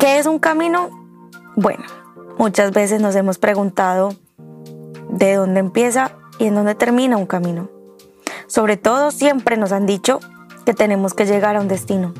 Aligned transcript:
¿Qué 0.00 0.18
es 0.18 0.24
un 0.24 0.38
camino? 0.38 0.88
Bueno, 1.56 1.84
muchas 2.38 2.72
veces 2.72 3.02
nos 3.02 3.14
hemos 3.16 3.36
preguntado 3.36 4.14
de 5.10 5.34
dónde 5.34 5.60
empieza 5.60 6.12
y 6.38 6.46
en 6.46 6.54
dónde 6.54 6.74
termina 6.74 7.18
un 7.18 7.26
camino. 7.26 7.68
Sobre 8.46 8.78
todo 8.78 9.10
siempre 9.10 9.58
nos 9.58 9.72
han 9.72 9.84
dicho 9.84 10.18
que 10.64 10.72
tenemos 10.72 11.12
que 11.12 11.26
llegar 11.26 11.54
a 11.54 11.60
un 11.60 11.68
destino 11.68 12.14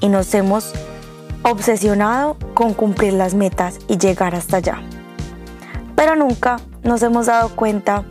y 0.00 0.10
nos 0.10 0.34
hemos 0.34 0.74
obsesionado 1.44 2.36
con 2.52 2.74
cumplir 2.74 3.14
las 3.14 3.32
metas 3.32 3.78
y 3.88 3.96
llegar 3.96 4.34
hasta 4.34 4.58
allá. 4.58 4.82
Pero 5.96 6.14
nunca 6.14 6.58
nos 6.82 7.02
hemos 7.02 7.24
dado 7.24 7.56
cuenta 7.56 8.04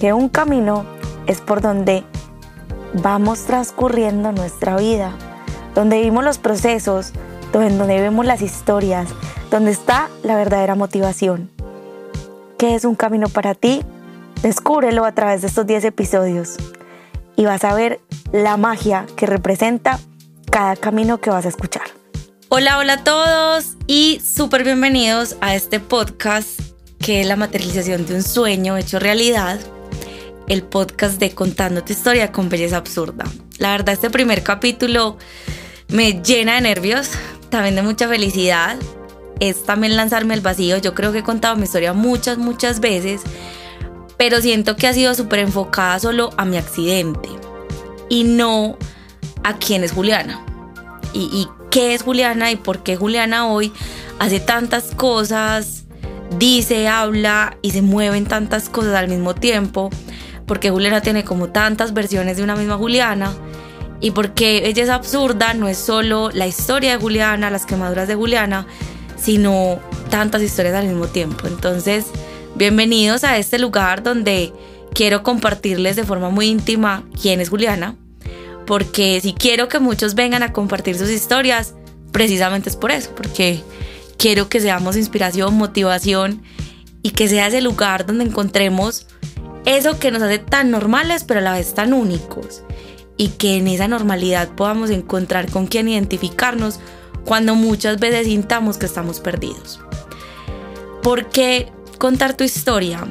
que 0.00 0.14
un 0.14 0.30
camino 0.30 0.86
es 1.26 1.42
por 1.42 1.60
donde 1.60 2.02
vamos 2.94 3.44
transcurriendo 3.44 4.32
nuestra 4.32 4.76
vida, 4.76 5.12
donde 5.74 5.98
vivimos 5.98 6.24
los 6.24 6.38
procesos, 6.38 7.12
donde 7.52 8.00
vemos 8.00 8.24
las 8.24 8.40
historias, 8.40 9.08
donde 9.50 9.72
está 9.72 10.08
la 10.22 10.36
verdadera 10.36 10.74
motivación. 10.74 11.50
¿Qué 12.58 12.74
es 12.74 12.84
un 12.84 12.94
camino 12.94 13.28
para 13.28 13.54
ti? 13.54 13.82
Descúbrelo 14.42 15.04
a 15.04 15.12
través 15.12 15.42
de 15.42 15.48
estos 15.48 15.66
10 15.66 15.84
episodios 15.84 16.56
y 17.36 17.44
vas 17.44 17.64
a 17.64 17.74
ver 17.74 18.00
la 18.32 18.56
magia 18.56 19.06
que 19.16 19.26
representa 19.26 19.98
cada 20.50 20.76
camino 20.76 21.20
que 21.20 21.30
vas 21.30 21.44
a 21.44 21.50
escuchar. 21.50 21.84
Hola, 22.48 22.78
hola 22.78 22.94
a 22.94 23.04
todos 23.04 23.76
y 23.86 24.20
súper 24.24 24.64
bienvenidos 24.64 25.36
a 25.40 25.54
este 25.54 25.80
podcast 25.80 26.60
que 26.98 27.20
es 27.20 27.26
la 27.26 27.36
materialización 27.36 28.06
de 28.06 28.14
un 28.14 28.22
sueño 28.22 28.76
hecho 28.76 28.98
realidad, 28.98 29.58
el 30.48 30.62
podcast 30.62 31.18
de 31.18 31.34
Contando 31.34 31.82
tu 31.82 31.92
historia 31.92 32.32
con 32.32 32.48
belleza 32.48 32.76
absurda. 32.76 33.24
La 33.58 33.72
verdad, 33.72 33.94
este 33.94 34.08
primer 34.08 34.42
capítulo 34.42 35.18
me 35.88 36.22
llena 36.22 36.54
de 36.54 36.62
nervios, 36.62 37.10
también 37.52 37.76
de 37.76 37.82
mucha 37.82 38.08
felicidad. 38.08 38.76
Es 39.38 39.64
también 39.64 39.96
lanzarme 39.96 40.34
al 40.34 40.40
vacío. 40.40 40.78
Yo 40.78 40.94
creo 40.94 41.12
que 41.12 41.20
he 41.20 41.22
contado 41.22 41.54
mi 41.54 41.64
historia 41.64 41.92
muchas, 41.92 42.38
muchas 42.38 42.80
veces, 42.80 43.22
pero 44.16 44.40
siento 44.40 44.74
que 44.74 44.88
ha 44.88 44.92
sido 44.92 45.14
súper 45.14 45.38
enfocada 45.38 46.00
solo 46.00 46.30
a 46.36 46.44
mi 46.44 46.56
accidente 46.56 47.28
y 48.08 48.24
no 48.24 48.76
a 49.44 49.56
quién 49.58 49.84
es 49.84 49.92
Juliana 49.92 50.44
y, 51.14 51.48
qué 51.70 51.94
es 51.94 52.02
Juliana 52.02 52.50
y 52.50 52.56
por 52.56 52.82
qué 52.82 52.96
Juliana 52.96 53.46
hoy 53.46 53.72
hace 54.18 54.40
tantas 54.40 54.94
cosas, 54.94 55.84
dice, 56.38 56.88
habla 56.88 57.56
y 57.62 57.70
se 57.70 57.82
mueven 57.82 58.26
tantas 58.26 58.68
cosas 58.68 58.94
al 58.94 59.08
mismo 59.08 59.34
tiempo, 59.34 59.90
porque 60.46 60.70
Juliana 60.70 61.00
tiene 61.00 61.24
como 61.24 61.48
tantas 61.48 61.94
versiones 61.94 62.36
de 62.36 62.42
una 62.42 62.56
misma 62.56 62.76
Juliana 62.76 63.32
y 64.02 64.10
porque 64.10 64.66
ella 64.66 64.82
es 64.82 64.90
absurda, 64.90 65.54
no 65.54 65.68
es 65.68 65.78
solo 65.78 66.30
la 66.34 66.48
historia 66.48 66.90
de 66.90 66.98
Juliana, 66.98 67.50
las 67.50 67.64
quemaduras 67.64 68.08
de 68.08 68.16
Juliana, 68.16 68.66
sino 69.16 69.78
tantas 70.10 70.42
historias 70.42 70.74
al 70.74 70.88
mismo 70.88 71.06
tiempo. 71.06 71.46
Entonces, 71.46 72.06
bienvenidos 72.56 73.22
a 73.22 73.38
este 73.38 73.60
lugar 73.60 74.02
donde 74.02 74.52
quiero 74.92 75.22
compartirles 75.22 75.94
de 75.94 76.02
forma 76.02 76.30
muy 76.30 76.48
íntima 76.48 77.04
quién 77.22 77.40
es 77.40 77.48
Juliana, 77.48 77.94
porque 78.66 79.20
si 79.20 79.34
quiero 79.34 79.68
que 79.68 79.78
muchos 79.78 80.16
vengan 80.16 80.42
a 80.42 80.52
compartir 80.52 80.98
sus 80.98 81.08
historias, 81.08 81.74
precisamente 82.10 82.70
es 82.70 82.76
por 82.76 82.90
eso, 82.90 83.14
porque 83.14 83.60
quiero 84.16 84.48
que 84.48 84.60
seamos 84.60 84.96
inspiración, 84.96 85.54
motivación 85.54 86.42
y 87.02 87.10
que 87.10 87.28
sea 87.28 87.46
ese 87.46 87.60
lugar 87.60 88.04
donde 88.04 88.24
encontremos 88.24 89.06
eso 89.64 90.00
que 90.00 90.10
nos 90.10 90.22
hace 90.22 90.40
tan 90.40 90.72
normales 90.72 91.22
pero 91.22 91.38
a 91.38 91.42
la 91.42 91.52
vez 91.52 91.72
tan 91.72 91.92
únicos 91.92 92.64
y 93.16 93.28
que 93.28 93.56
en 93.56 93.68
esa 93.68 93.88
normalidad 93.88 94.48
podamos 94.50 94.90
encontrar 94.90 95.50
con 95.50 95.66
quién 95.66 95.88
identificarnos 95.88 96.80
cuando 97.24 97.54
muchas 97.54 98.00
veces 98.00 98.26
sintamos 98.26 98.78
que 98.78 98.86
estamos 98.86 99.20
perdidos. 99.20 99.80
¿Por 101.02 101.28
qué 101.28 101.70
contar 101.98 102.36
tu 102.36 102.44
historia? 102.44 103.04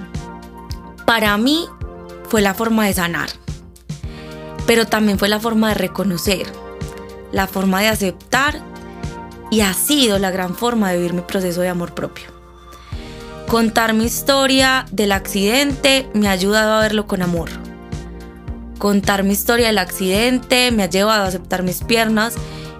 Para 1.06 1.38
mí 1.38 1.66
fue 2.30 2.42
la 2.42 2.53
forma 2.53 2.86
de 2.88 2.94
sanar 2.94 3.30
pero 4.72 4.86
también 4.86 5.20
fue 5.20 5.28
la 5.28 5.42
forma 5.42 5.70
de 5.70 5.74
reconocer, 5.76 6.47
la 7.34 7.46
forma 7.46 7.81
de 7.81 7.90
aceptar 7.90 8.62
y 9.50 9.59
ha 9.59 9.74
sido 9.74 10.18
la 10.18 10.31
gran 10.31 10.56
forma 10.56 10.90
de 10.90 10.97
vivir 10.97 11.14
mi 11.14 11.22
proceso 11.22 11.59
de 11.59 11.68
amor 11.68 11.94
propio. 11.94 12.28
Contar 13.50 13.94
mi 13.94 14.06
historia 14.06 14.86
del 14.92 15.12
accidente 15.12 16.09
me 16.14 16.30
ha 16.30 16.31
ayudado 16.31 16.74
a 16.74 16.80
verlo 16.80 17.06
con 17.06 17.22
amor. 17.22 17.50
Contar 18.81 19.24
mi 19.24 19.31
historia 19.31 19.68
del 19.68 19.78
accidente 19.78 20.72
me 20.72 20.84
ha 20.84 20.90
llevado 20.90 21.24
a 21.24 21.28
aceptar 21.28 21.64
mis 21.64 21.84
piernas 21.84 22.34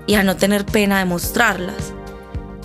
y 0.06 0.16
a 0.16 0.24
no 0.24 0.36
tener 0.36 0.66
pena 0.66 1.00
de 1.00 1.06
mostrarlas. 1.06 1.94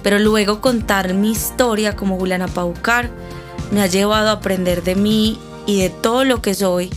Pero 0.03 0.19
luego 0.19 0.61
contar 0.61 1.15
mi 1.15 1.31
historia 1.31 1.95
como 1.95 2.19
Juliana 2.19 2.49
Paucar 2.49 3.11
me 3.71 3.81
ha 3.83 3.87
llevado 3.87 4.31
a 4.31 4.33
aprender 4.33 4.83
de 4.83 4.97
mí 4.97 5.39
y 5.67 5.81
de 5.81 5.91
todo 5.91 6.25
lo 6.25 6.43
que 6.43 6.55
soy 6.55 6.91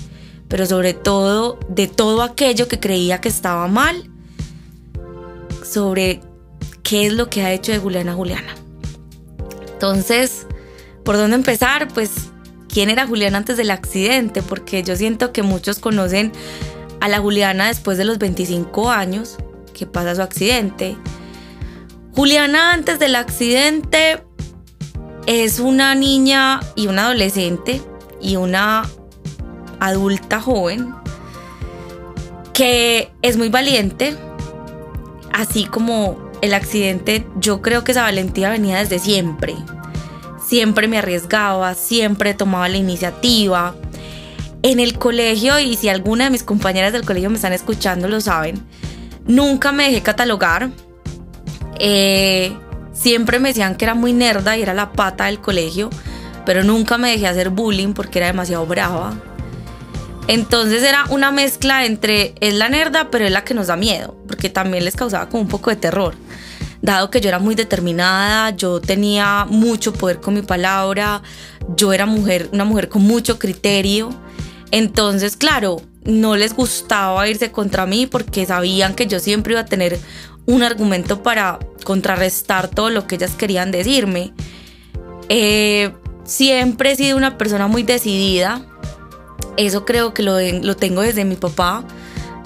pero 0.50 0.66
sobre 0.66 0.94
todo 0.94 1.60
de 1.70 1.88
todo 1.88 2.24
aquello 2.24 2.68
que 2.68 2.80
creía 2.80 3.22
que 3.22 3.30
estaba 3.30 3.68
mal, 3.68 4.10
sobre 5.64 6.22
qué 6.84 7.06
es 7.06 7.14
lo 7.14 7.30
que 7.30 7.44
ha 7.44 7.54
hecho 7.54 7.72
de 7.72 7.78
Juliana 7.78 8.16
Juliana. 8.16 8.56
Entonces, 9.72 10.48
¿por 11.06 11.18
dónde 11.18 11.36
empezar? 11.36 11.88
Pues, 11.94 12.29
¿quién 12.72 12.90
era 12.90 13.06
Juliana 13.08 13.38
antes 13.38 13.58
del 13.58 13.72
accidente? 13.72 14.42
Porque 14.42 14.84
yo 14.84 14.96
siento 14.96 15.34
que 15.34 15.44
muchos 15.44 15.80
conocen 15.80 16.32
a 17.02 17.10
la 17.10 17.20
Juliana 17.20 17.68
después 17.68 17.98
de 17.98 18.06
los 18.06 18.18
25 18.18 18.90
años 18.90 19.38
que 19.74 19.86
pasa 19.86 20.16
su 20.16 20.22
accidente. 20.22 20.96
Juliana 22.16 22.74
antes 22.74 23.00
del 23.00 23.16
accidente 23.16 24.24
es 25.26 25.60
una 25.60 25.96
niña 25.96 26.60
y 26.76 26.88
una 26.88 27.06
adolescente 27.06 27.82
y 28.22 28.36
una 28.36 28.84
adulta 29.80 30.42
joven 30.42 30.94
que 32.54 33.12
es 33.22 33.38
muy 33.38 33.48
valiente, 33.48 34.18
así 35.32 35.66
como 35.66 36.30
el 36.42 36.54
accidente, 36.54 37.26
yo 37.38 37.62
creo 37.62 37.84
que 37.84 37.94
esa 37.94 38.02
valentía 38.02 38.50
venía 38.50 38.80
desde 38.80 39.00
siempre. 39.00 39.56
Siempre 40.50 40.88
me 40.88 40.98
arriesgaba, 40.98 41.76
siempre 41.76 42.34
tomaba 42.34 42.68
la 42.70 42.78
iniciativa. 42.78 43.76
En 44.64 44.80
el 44.80 44.98
colegio, 44.98 45.60
y 45.60 45.76
si 45.76 45.90
alguna 45.90 46.24
de 46.24 46.32
mis 46.32 46.42
compañeras 46.42 46.92
del 46.92 47.06
colegio 47.06 47.30
me 47.30 47.36
están 47.36 47.54
escuchando, 47.54 48.08
lo 48.08 48.20
saben, 48.20 48.60
nunca 49.28 49.72
me 49.72 49.84
dejé 49.84 50.02
catalogar. 50.02 50.72
Eh, 51.78 52.52
siempre 52.94 53.38
me 53.38 53.50
decían 53.50 53.76
que 53.76 53.86
era 53.86 53.94
muy 53.94 54.12
nerda 54.12 54.58
y 54.58 54.64
era 54.64 54.74
la 54.74 54.92
pata 54.92 55.26
del 55.26 55.40
colegio, 55.40 55.92
pero 56.48 56.64
nunca 56.64 56.98
me 56.98 57.12
dejé 57.12 57.28
hacer 57.28 57.52
bullying 57.52 57.94
porque 57.94 58.18
era 58.18 58.26
demasiado 58.26 58.66
brava. 58.66 59.14
Entonces 60.28 60.82
era 60.82 61.06
una 61.12 61.30
mezcla 61.32 61.86
entre 61.86 62.34
es 62.40 62.56
la 62.56 62.70
nerda, 62.70 63.12
pero 63.12 63.24
es 63.24 63.32
la 63.32 63.44
que 63.44 63.54
nos 63.54 63.68
da 63.68 63.76
miedo, 63.76 64.18
porque 64.28 64.50
también 64.50 64.84
les 64.84 64.96
causaba 64.96 65.30
como 65.30 65.44
un 65.44 65.48
poco 65.48 65.70
de 65.70 65.76
terror. 65.76 66.16
Dado 66.82 67.10
que 67.10 67.20
yo 67.20 67.28
era 67.28 67.40
muy 67.40 67.56
determinada, 67.56 68.52
yo 68.52 68.80
tenía 68.80 69.46
mucho 69.50 69.94
poder 69.94 70.20
con 70.22 70.34
mi 70.34 70.42
palabra, 70.42 71.22
yo 71.76 71.92
era 71.92 72.06
mujer, 72.06 72.50
una 72.54 72.64
mujer 72.66 72.90
con 72.90 73.02
mucho 73.04 73.38
criterio. 73.38 74.10
Entonces, 74.72 75.36
claro, 75.36 75.82
no 76.06 76.36
les 76.36 76.56
gustaba 76.56 77.28
irse 77.28 77.52
contra 77.52 77.86
mí 77.86 78.08
porque 78.08 78.46
sabían 78.46 78.96
que 78.96 79.08
yo 79.08 79.20
siempre 79.20 79.54
iba 79.54 79.62
a 79.62 79.66
tener 79.66 80.00
un 80.46 80.64
argumento 80.64 81.22
para 81.22 81.60
contrarrestar 81.84 82.70
todo 82.70 82.90
lo 82.90 83.08
que 83.08 83.16
ellas 83.16 83.36
querían 83.36 83.72
decirme. 83.72 84.34
Eh, 85.28 85.92
siempre 86.24 86.92
he 86.92 86.96
sido 86.96 87.18
una 87.18 87.38
persona 87.38 87.68
muy 87.68 87.84
decidida, 87.84 88.66
eso 89.58 89.84
creo 89.84 90.14
que 90.14 90.24
lo, 90.24 90.40
lo 90.40 90.76
tengo 90.76 91.02
desde 91.02 91.26
mi 91.26 91.36
papá. 91.36 91.84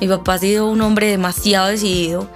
Mi 0.02 0.08
papá 0.08 0.34
ha 0.34 0.38
sido 0.40 0.68
un 0.68 0.82
hombre 0.82 1.08
demasiado 1.08 1.68
decidido. 1.68 2.28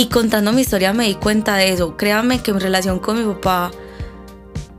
Y 0.00 0.06
contando 0.06 0.50
mi 0.54 0.62
historia 0.62 0.94
me 0.94 1.04
di 1.04 1.14
cuenta 1.14 1.56
de 1.56 1.74
eso. 1.74 1.98
Créanme 1.98 2.40
que 2.40 2.54
mi 2.54 2.58
relación 2.58 3.00
con 3.00 3.18
mi 3.18 3.34
papá 3.34 3.70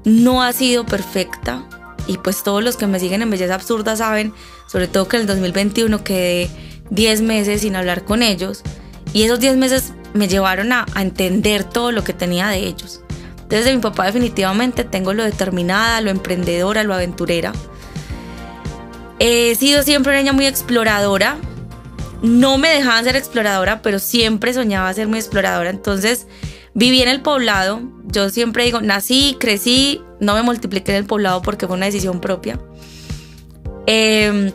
no 0.03 0.41
ha 0.41 0.51
sido 0.51 0.83
perfecta. 0.83 1.63
Y 2.07 2.17
pues 2.17 2.41
todos 2.41 2.63
los 2.63 2.75
que 2.75 2.87
me 2.87 2.99
siguen 2.99 3.21
en 3.21 3.29
Belleza 3.29 3.53
Absurda 3.53 3.95
saben, 3.95 4.33
sobre 4.65 4.87
todo 4.87 5.07
que 5.07 5.17
en 5.17 5.21
el 5.21 5.27
2021 5.27 6.03
quedé 6.03 6.49
10 6.89 7.21
meses 7.21 7.61
sin 7.61 7.75
hablar 7.75 8.03
con 8.03 8.23
ellos. 8.23 8.63
Y 9.13 9.21
esos 9.21 9.39
10 9.39 9.57
meses 9.57 9.93
me 10.15 10.27
llevaron 10.27 10.71
a, 10.71 10.87
a 10.95 11.03
entender 11.03 11.65
todo 11.65 11.91
lo 11.91 12.03
que 12.03 12.13
tenía 12.13 12.47
de 12.47 12.57
ellos. 12.57 13.01
Entonces 13.43 13.65
de 13.65 13.75
mi 13.75 13.79
papá 13.79 14.07
definitivamente 14.07 14.85
tengo 14.85 15.13
lo 15.13 15.23
determinada, 15.23 16.01
lo 16.01 16.09
emprendedora, 16.09 16.81
lo 16.83 16.95
aventurera. 16.95 17.53
He 19.19 19.53
sido 19.53 19.83
siempre 19.83 20.13
una 20.13 20.21
niña 20.21 20.33
muy 20.33 20.47
exploradora. 20.47 21.37
No 22.21 22.57
me 22.57 22.69
dejaban 22.69 23.03
ser 23.03 23.15
exploradora, 23.15 23.81
pero 23.81 23.99
siempre 23.99 24.53
soñaba 24.53 24.93
ser 24.93 25.07
muy 25.07 25.19
exploradora. 25.19 25.69
Entonces 25.69 26.27
viví 26.73 27.01
en 27.01 27.09
el 27.09 27.21
poblado. 27.21 27.81
Yo 28.05 28.29
siempre 28.29 28.65
digo, 28.65 28.81
nací, 28.81 29.37
crecí, 29.39 30.01
no 30.19 30.35
me 30.35 30.43
multipliqué 30.43 30.91
en 30.91 30.97
el 30.97 31.05
poblado 31.05 31.41
porque 31.41 31.67
fue 31.67 31.75
una 31.75 31.87
decisión 31.87 32.21
propia. 32.21 32.59
Em, 33.87 34.51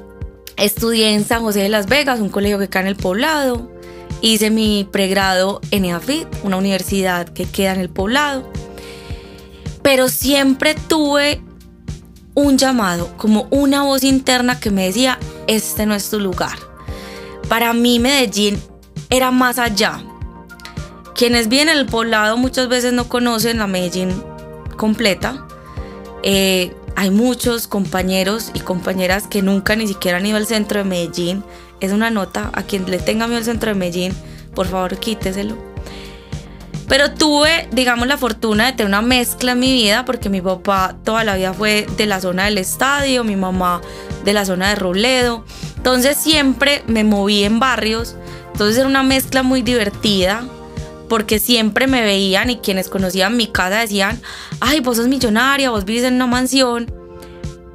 estudié 0.56 1.14
en 1.14 1.24
San 1.24 1.42
José 1.42 1.60
de 1.60 1.68
Las 1.68 1.86
Vegas, 1.86 2.20
un 2.20 2.28
colegio 2.28 2.58
que 2.58 2.68
cae 2.68 2.82
en 2.82 2.88
el 2.88 2.96
poblado. 2.96 3.74
hice 4.22 4.50
mi 4.50 4.88
pregrado 4.90 5.60
en 5.70 5.84
EAFIT, 5.84 6.26
una 6.42 6.56
universidad 6.56 7.28
que 7.28 7.44
queda 7.44 7.74
en 7.74 7.80
el 7.80 7.90
poblado. 7.90 8.50
Pero 9.82 10.08
siempre 10.08 10.74
tuve 10.74 11.42
un 12.34 12.56
llamado, 12.56 13.14
como 13.16 13.46
una 13.50 13.82
voz 13.82 14.04
interna 14.04 14.58
que 14.58 14.70
me 14.70 14.86
decía, 14.86 15.18
este 15.46 15.84
no 15.84 15.94
es 15.94 16.08
tu 16.08 16.18
lugar. 16.18 16.65
Para 17.48 17.72
mí 17.72 17.98
Medellín 17.98 18.60
era 19.08 19.30
más 19.30 19.58
allá. 19.58 20.00
Quienes 21.14 21.48
vienen 21.48 21.78
al 21.78 21.86
poblado 21.86 22.36
muchas 22.36 22.68
veces 22.68 22.92
no 22.92 23.08
conocen 23.08 23.58
la 23.58 23.66
Medellín 23.66 24.10
completa. 24.76 25.46
Eh, 26.22 26.74
hay 26.96 27.10
muchos 27.10 27.68
compañeros 27.68 28.50
y 28.54 28.60
compañeras 28.60 29.26
que 29.26 29.42
nunca 29.42 29.76
ni 29.76 29.86
siquiera 29.86 30.18
han 30.18 30.26
ido 30.26 30.36
al 30.36 30.46
centro 30.46 30.78
de 30.78 30.84
Medellín. 30.84 31.44
Es 31.80 31.92
una 31.92 32.10
nota 32.10 32.50
a 32.52 32.62
quien 32.62 32.90
le 32.90 32.98
tenga 32.98 33.26
miedo 33.26 33.38
al 33.38 33.44
centro 33.44 33.70
de 33.70 33.78
Medellín, 33.78 34.12
por 34.54 34.66
favor 34.66 34.98
quíteselo. 34.98 35.56
Pero 36.88 37.12
tuve, 37.12 37.68
digamos, 37.72 38.06
la 38.06 38.16
fortuna 38.16 38.66
de 38.66 38.72
tener 38.72 38.86
una 38.86 39.02
mezcla 39.02 39.52
en 39.52 39.58
mi 39.58 39.72
vida 39.72 40.04
porque 40.04 40.28
mi 40.28 40.40
papá 40.40 40.96
toda 41.04 41.24
la 41.24 41.34
vida 41.36 41.52
fue 41.52 41.86
de 41.96 42.06
la 42.06 42.20
zona 42.20 42.44
del 42.44 42.58
estadio, 42.58 43.24
mi 43.24 43.36
mamá 43.36 43.80
de 44.24 44.32
la 44.32 44.44
zona 44.44 44.70
de 44.70 44.76
Robledo. 44.76 45.44
Entonces 45.76 46.16
siempre 46.16 46.82
me 46.86 47.04
moví 47.04 47.44
en 47.44 47.60
barrios. 47.60 48.16
Entonces 48.52 48.78
era 48.78 48.88
una 48.88 49.02
mezcla 49.02 49.42
muy 49.42 49.62
divertida 49.62 50.44
porque 51.08 51.38
siempre 51.38 51.86
me 51.86 52.02
veían 52.02 52.50
y 52.50 52.56
quienes 52.56 52.88
conocían 52.88 53.36
mi 53.36 53.46
casa 53.46 53.80
decían, 53.80 54.20
ay, 54.60 54.80
vos 54.80 54.96
sos 54.96 55.08
millonaria, 55.08 55.70
vos 55.70 55.84
vives 55.84 56.04
en 56.04 56.14
una 56.14 56.26
mansión. 56.26 56.92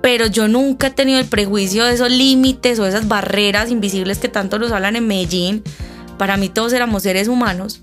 Pero 0.02 0.26
yo 0.26 0.48
nunca 0.48 0.88
he 0.88 0.92
tenido 0.92 1.20
el 1.20 1.28
prejuicio 1.28 1.86
de 1.86 1.94
esos 1.94 2.10
límites 2.10 2.80
o 2.80 2.86
esas 2.86 3.08
barreras 3.08 3.70
invisibles 3.70 4.18
que 4.18 4.30
tanto 4.30 4.58
nos 4.60 4.72
hablan 4.72 4.96
en 4.96 5.08
Medellín. 5.08 5.64
Para 6.18 6.38
mí 6.38 6.50
todos 6.50 6.74
éramos 6.74 7.04
seres 7.04 7.28
humanos. 7.28 7.82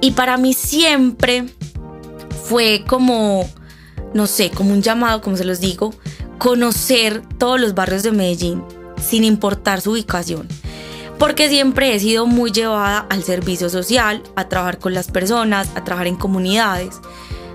Y 0.00 0.12
para 0.12 0.36
mí 0.36 0.54
siempre 0.54 1.44
fue 2.44 2.84
como, 2.88 3.48
no 4.14 4.26
sé, 4.26 4.50
como 4.50 4.72
un 4.72 4.82
llamado, 4.82 5.20
como 5.20 5.36
se 5.36 5.44
los 5.44 5.60
digo, 5.60 5.94
conocer 6.38 7.22
todos 7.38 7.60
los 7.60 7.74
barrios 7.74 8.02
de 8.02 8.10
Medellín, 8.10 8.64
sin 9.02 9.24
importar 9.24 9.80
su 9.80 9.92
ubicación. 9.92 10.48
Porque 11.18 11.48
siempre 11.48 11.94
he 11.94 12.00
sido 12.00 12.26
muy 12.26 12.50
llevada 12.50 13.06
al 13.08 13.22
servicio 13.22 13.68
social, 13.68 14.22
a 14.34 14.48
trabajar 14.48 14.78
con 14.78 14.94
las 14.94 15.08
personas, 15.08 15.68
a 15.74 15.84
trabajar 15.84 16.06
en 16.06 16.16
comunidades. 16.16 17.00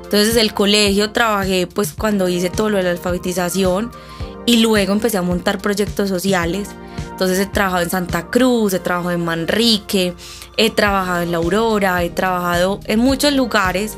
Entonces 0.03 0.37
el 0.37 0.53
colegio 0.53 1.11
trabajé 1.11 1.67
pues 1.67 1.93
cuando 1.93 2.29
hice 2.29 2.49
todo 2.49 2.69
lo 2.69 2.77
de 2.77 2.83
la 2.83 2.91
alfabetización 2.91 3.91
y 4.45 4.57
luego 4.57 4.93
empecé 4.93 5.17
a 5.17 5.21
montar 5.21 5.59
proyectos 5.59 6.07
sociales. 6.07 6.69
Entonces 7.11 7.39
he 7.39 7.45
trabajado 7.45 7.83
en 7.83 7.89
Santa 7.89 8.27
Cruz, 8.27 8.73
he 8.73 8.79
trabajado 8.79 9.13
en 9.13 9.25
Manrique, 9.25 10.13
he 10.55 10.69
trabajado 10.69 11.23
en 11.23 11.31
La 11.31 11.37
Aurora, 11.37 12.03
he 12.03 12.09
trabajado 12.09 12.79
en 12.85 12.99
muchos 12.99 13.33
lugares 13.33 13.97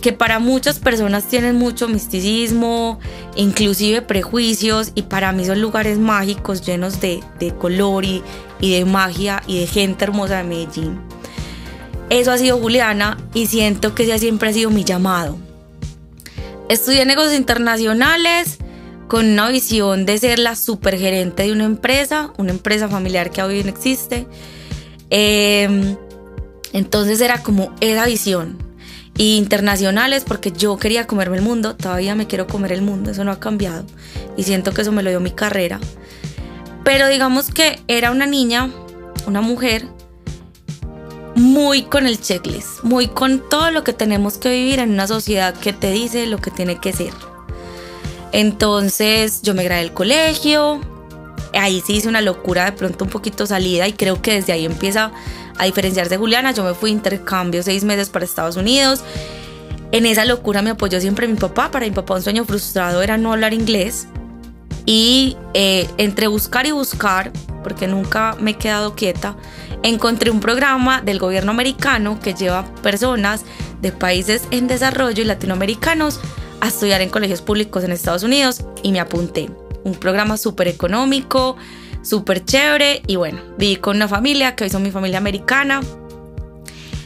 que 0.00 0.12
para 0.12 0.38
muchas 0.38 0.78
personas 0.78 1.26
tienen 1.26 1.56
mucho 1.56 1.88
misticismo, 1.88 3.00
inclusive 3.36 4.02
prejuicios, 4.02 4.92
y 4.94 5.02
para 5.02 5.32
mí 5.32 5.44
son 5.44 5.60
lugares 5.60 5.98
mágicos 5.98 6.62
llenos 6.62 7.00
de, 7.00 7.22
color 7.58 8.04
y, 8.04 8.22
y 8.60 8.72
de 8.72 8.84
magia 8.84 9.42
y 9.46 9.60
de 9.60 9.66
gente 9.66 10.04
hermosa 10.04 10.38
de 10.38 10.44
Medellín. 10.44 11.00
Eso 12.10 12.32
ha 12.32 12.38
sido 12.38 12.58
Juliana 12.58 13.18
y 13.34 13.46
siento 13.46 13.94
que 13.94 14.04
ese 14.04 14.18
siempre 14.18 14.48
ha 14.48 14.52
sido 14.52 14.70
mi 14.70 14.84
llamado. 14.84 15.36
Estudié 16.68 17.04
negocios 17.04 17.34
internacionales 17.34 18.58
con 19.08 19.26
una 19.26 19.48
visión 19.48 20.06
de 20.06 20.18
ser 20.18 20.38
la 20.38 20.54
supergerente 20.54 21.44
de 21.44 21.52
una 21.52 21.64
empresa, 21.64 22.32
una 22.36 22.52
empresa 22.52 22.88
familiar 22.88 23.30
que 23.30 23.42
hoy 23.42 23.62
no 23.62 23.70
existe. 23.70 24.26
Em, 25.10 25.96
entonces 26.72 27.20
era 27.20 27.42
como 27.42 27.74
esa 27.80 28.06
visión. 28.06 28.67
Y 29.18 29.36
internacionales 29.36 30.24
porque 30.26 30.52
yo 30.52 30.78
quería 30.78 31.06
comerme 31.06 31.36
el 31.36 31.42
mundo, 31.42 31.76
todavía 31.76 32.14
me 32.14 32.26
quiero 32.26 32.46
comer 32.46 32.72
el 32.72 32.80
mundo, 32.80 33.10
eso 33.10 33.24
no 33.24 33.32
ha 33.32 33.40
cambiado. 33.40 33.84
Y 34.38 34.44
siento 34.44 34.72
que 34.72 34.80
eso 34.82 34.92
me 34.92 35.02
lo 35.02 35.10
dio 35.10 35.20
mi 35.20 35.32
carrera. 35.32 35.80
Pero 36.84 37.08
digamos 37.08 37.50
que 37.50 37.80
era 37.88 38.10
una 38.10 38.24
niña, 38.24 38.70
una 39.26 39.42
mujer, 39.42 39.84
muy 41.34 41.82
con 41.82 42.06
el 42.06 42.20
checklist, 42.20 42.82
muy 42.82 43.08
con 43.08 43.48
todo 43.48 43.70
lo 43.70 43.84
que 43.84 43.92
tenemos 43.92 44.38
que 44.38 44.50
vivir 44.50 44.78
en 44.78 44.90
una 44.92 45.06
sociedad 45.06 45.54
que 45.54 45.72
te 45.72 45.90
dice 45.90 46.26
lo 46.26 46.38
que 46.38 46.50
tiene 46.50 46.80
que 46.80 46.92
ser. 46.92 47.12
Entonces 48.32 49.42
yo 49.42 49.54
me 49.54 49.64
gradué 49.64 49.82
del 49.82 49.92
colegio, 49.92 50.80
ahí 51.54 51.82
sí 51.86 51.94
hice 51.94 52.08
una 52.08 52.20
locura, 52.20 52.66
de 52.66 52.72
pronto 52.72 53.04
un 53.04 53.10
poquito 53.10 53.46
salida 53.46 53.86
y 53.88 53.92
creo 53.92 54.20
que 54.20 54.34
desde 54.34 54.52
ahí 54.52 54.64
empieza 54.64 55.12
a 55.58 55.64
diferenciarse 55.64 56.16
Juliana. 56.16 56.52
Yo 56.52 56.64
me 56.64 56.74
fui 56.74 56.90
intercambio 56.90 57.62
seis 57.62 57.84
meses 57.84 58.08
para 58.08 58.24
Estados 58.24 58.56
Unidos. 58.56 59.02
En 59.90 60.06
esa 60.06 60.24
locura 60.24 60.62
me 60.62 60.70
apoyó 60.70 61.00
siempre 61.00 61.26
mi 61.28 61.36
papá. 61.36 61.70
Para 61.70 61.86
mi 61.86 61.92
papá 61.92 62.14
un 62.14 62.22
sueño 62.22 62.44
frustrado 62.44 63.02
era 63.02 63.16
no 63.16 63.32
hablar 63.32 63.54
inglés. 63.54 64.06
Y 64.86 65.36
eh, 65.52 65.88
entre 65.98 66.28
buscar 66.28 66.66
y 66.66 66.72
buscar, 66.72 67.30
porque 67.62 67.86
nunca 67.86 68.36
me 68.40 68.52
he 68.52 68.54
quedado 68.54 68.94
quieta, 68.94 69.36
encontré 69.82 70.30
un 70.30 70.40
programa 70.40 71.02
del 71.02 71.18
gobierno 71.18 71.50
americano 71.50 72.18
que 72.20 72.32
lleva 72.32 72.64
personas 72.82 73.44
de 73.82 73.92
países 73.92 74.42
en 74.50 74.66
desarrollo 74.66 75.22
y 75.22 75.26
latinoamericanos 75.26 76.20
a 76.60 76.68
estudiar 76.68 77.00
en 77.00 77.10
colegios 77.10 77.42
públicos 77.42 77.84
en 77.84 77.92
Estados 77.92 78.22
Unidos 78.22 78.64
y 78.82 78.92
me 78.92 79.00
apunté. 79.00 79.50
Un 79.84 79.94
programa 79.94 80.36
súper 80.36 80.68
económico, 80.68 81.56
súper 82.02 82.44
chévere 82.44 83.02
y 83.06 83.16
bueno, 83.16 83.40
viví 83.58 83.76
con 83.76 83.96
una 83.96 84.08
familia 84.08 84.54
que 84.54 84.64
hoy 84.64 84.70
son 84.70 84.82
mi 84.82 84.90
familia 84.90 85.18
americana. 85.18 85.80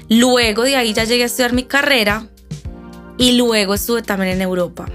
Luego 0.09 0.63
de 0.63 0.77
ahí 0.77 0.93
ya 0.93 1.05
llegué 1.05 1.23
a 1.23 1.27
estudiar 1.27 1.53
mi 1.53 1.65
carrera 1.65 2.27
y 3.19 3.33
luego 3.33 3.75
estuve 3.75 4.03
también 4.03 4.33
en 4.33 4.43
Europa. 4.43 4.87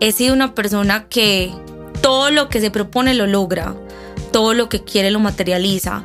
He 0.00 0.12
sido 0.12 0.34
una 0.34 0.54
persona 0.54 1.06
que 1.08 1.52
todo 2.00 2.30
lo 2.30 2.48
que 2.48 2.60
se 2.60 2.70
propone 2.70 3.14
lo 3.14 3.26
logra, 3.26 3.74
todo 4.32 4.54
lo 4.54 4.68
que 4.68 4.82
quiere 4.82 5.10
lo 5.10 5.20
materializa. 5.20 6.04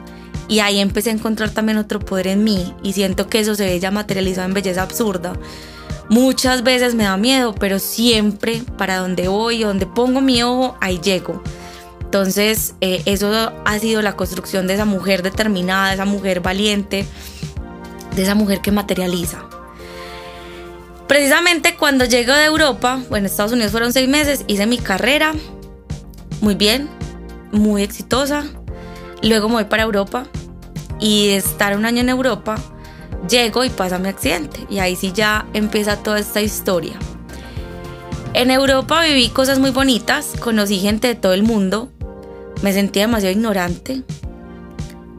Y 0.49 0.59
ahí 0.59 0.79
empecé 0.79 1.09
a 1.09 1.13
encontrar 1.13 1.49
también 1.49 1.77
otro 1.77 1.99
poder 1.99 2.27
en 2.27 2.43
mí 2.43 2.73
y 2.81 2.93
siento 2.93 3.27
que 3.27 3.39
eso 3.39 3.55
se 3.55 3.65
ve 3.65 3.79
ya 3.79 3.91
materializado 3.91 4.47
en 4.47 4.53
belleza 4.53 4.83
absurda. 4.83 5.33
Muchas 6.09 6.63
veces 6.63 6.95
me 6.95 7.03
da 7.03 7.17
miedo, 7.17 7.53
pero 7.53 7.79
siempre 7.79 8.61
para 8.77 8.97
donde 8.97 9.27
voy, 9.27 9.63
donde 9.63 9.85
pongo 9.85 10.21
mi 10.21 10.41
ojo, 10.41 10.77
ahí 10.79 10.99
llego. 10.99 11.43
Entonces, 12.07 12.73
eh, 12.79 13.01
eso 13.03 13.51
ha 13.65 13.79
sido 13.79 14.01
la 14.01 14.15
construcción 14.15 14.65
de 14.65 14.75
esa 14.75 14.85
mujer 14.85 15.23
determinada, 15.23 15.89
de 15.89 15.95
esa 15.95 16.05
mujer 16.05 16.39
valiente, 16.39 17.05
de 18.15 18.23
esa 18.23 18.33
mujer 18.33 18.61
que 18.61 18.71
materializa. 18.71 19.43
Precisamente 21.05 21.75
cuando 21.75 22.05
llego 22.05 22.31
de 22.31 22.45
Europa, 22.45 23.01
bueno, 23.09 23.27
Estados 23.27 23.51
Unidos 23.51 23.73
fueron 23.73 23.91
seis 23.91 24.07
meses, 24.07 24.45
hice 24.47 24.65
mi 24.67 24.77
carrera, 24.77 25.33
muy 26.39 26.55
bien, 26.55 26.87
muy 27.51 27.83
exitosa. 27.83 28.45
Luego 29.21 29.49
me 29.49 29.55
voy 29.55 29.65
para 29.65 29.83
Europa 29.83 30.27
y 31.01 31.31
estar 31.31 31.75
un 31.75 31.85
año 31.85 31.99
en 31.99 32.07
Europa, 32.07 32.55
llego 33.29 33.65
y 33.65 33.69
pasa 33.69 33.99
mi 33.99 34.07
accidente. 34.07 34.65
Y 34.69 34.79
ahí 34.79 34.95
sí 34.95 35.11
ya 35.13 35.45
empieza 35.51 36.01
toda 36.01 36.19
esta 36.19 36.39
historia. 36.39 36.97
En 38.33 38.49
Europa 38.49 39.03
viví 39.03 39.27
cosas 39.27 39.59
muy 39.59 39.71
bonitas, 39.71 40.35
conocí 40.39 40.79
gente 40.79 41.09
de 41.09 41.15
todo 41.15 41.33
el 41.33 41.43
mundo, 41.43 41.91
me 42.61 42.73
sentía 42.73 43.03
demasiado 43.03 43.33
ignorante. 43.33 44.03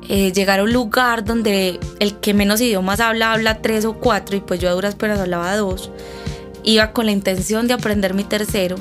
Eh, 0.09 0.33
llegar 0.33 0.61
a 0.61 0.63
un 0.63 0.73
lugar 0.73 1.25
donde 1.25 1.79
el 2.01 2.19
que 2.19 2.33
menos 2.33 2.63
idiomas 2.63 3.01
habla, 3.01 3.35
habla 3.35 3.61
tres 3.61 3.85
o 3.85 3.95
cuatro 3.95 4.37
y 4.37 4.41
pues 4.41 4.59
yo 4.59 4.71
a 4.71 4.73
duras 4.73 4.95
penas 4.95 5.19
hablaba 5.19 5.55
dos. 5.57 5.91
Iba 6.65 6.93
con 6.93 7.07
la 7.07 7.13
intención 7.13 7.69
de 7.69 7.75
aprender 7.75 8.15
mi 8.15 8.25
tercero. 8.25 8.77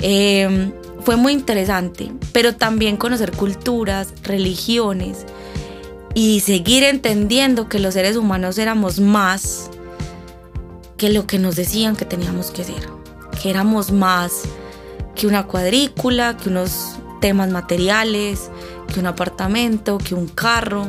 Em, 0.00 0.72
fue 1.04 1.16
muy 1.16 1.32
interesante, 1.32 2.10
pero 2.32 2.54
también 2.54 2.96
conocer 2.96 3.32
culturas, 3.32 4.14
religiones 4.22 5.26
y 6.14 6.40
seguir 6.40 6.82
entendiendo 6.84 7.68
que 7.68 7.78
los 7.78 7.94
seres 7.94 8.16
humanos 8.16 8.58
éramos 8.58 9.00
más 9.00 9.70
que 10.96 11.10
lo 11.10 11.26
que 11.26 11.38
nos 11.38 11.56
decían 11.56 11.94
que 11.94 12.04
teníamos 12.04 12.50
que 12.50 12.64
ser, 12.64 12.88
que 13.40 13.50
éramos 13.50 13.92
más 13.92 14.42
que 15.14 15.26
una 15.26 15.46
cuadrícula, 15.46 16.36
que 16.36 16.48
unos 16.48 16.97
temas 17.20 17.50
materiales, 17.50 18.50
que 18.92 19.00
un 19.00 19.06
apartamento, 19.06 19.98
que 19.98 20.14
un 20.14 20.28
carro, 20.28 20.86